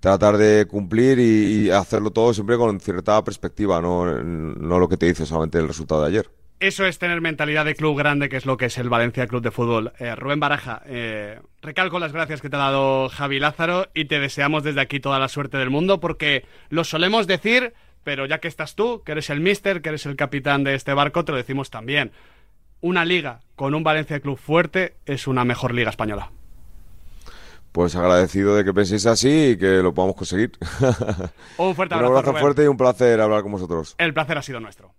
[0.00, 5.06] tratar de cumplir y, hacerlo todo siempre con cierta perspectiva, no, no lo que te
[5.06, 6.30] dice solamente el resultado de ayer.
[6.60, 9.40] Eso es tener mentalidad de club grande, que es lo que es el Valencia Club
[9.40, 9.92] de Fútbol.
[9.98, 14.20] Eh, Rubén Baraja, eh, recalco las gracias que te ha dado Javi Lázaro y te
[14.20, 17.72] deseamos desde aquí toda la suerte del mundo porque lo solemos decir,
[18.04, 20.94] pero ya que estás tú, que eres el mister, que eres el capitán de este
[20.94, 22.12] barco, te lo decimos también.
[22.80, 26.30] Una liga con un Valencia Club fuerte es una mejor liga española.
[27.72, 30.52] Pues agradecido de que penséis así y que lo podamos conseguir.
[31.56, 33.94] Un fuerte un abrazo, fuerte y un placer hablar con vosotros.
[33.98, 34.92] El placer ha sido nuestro.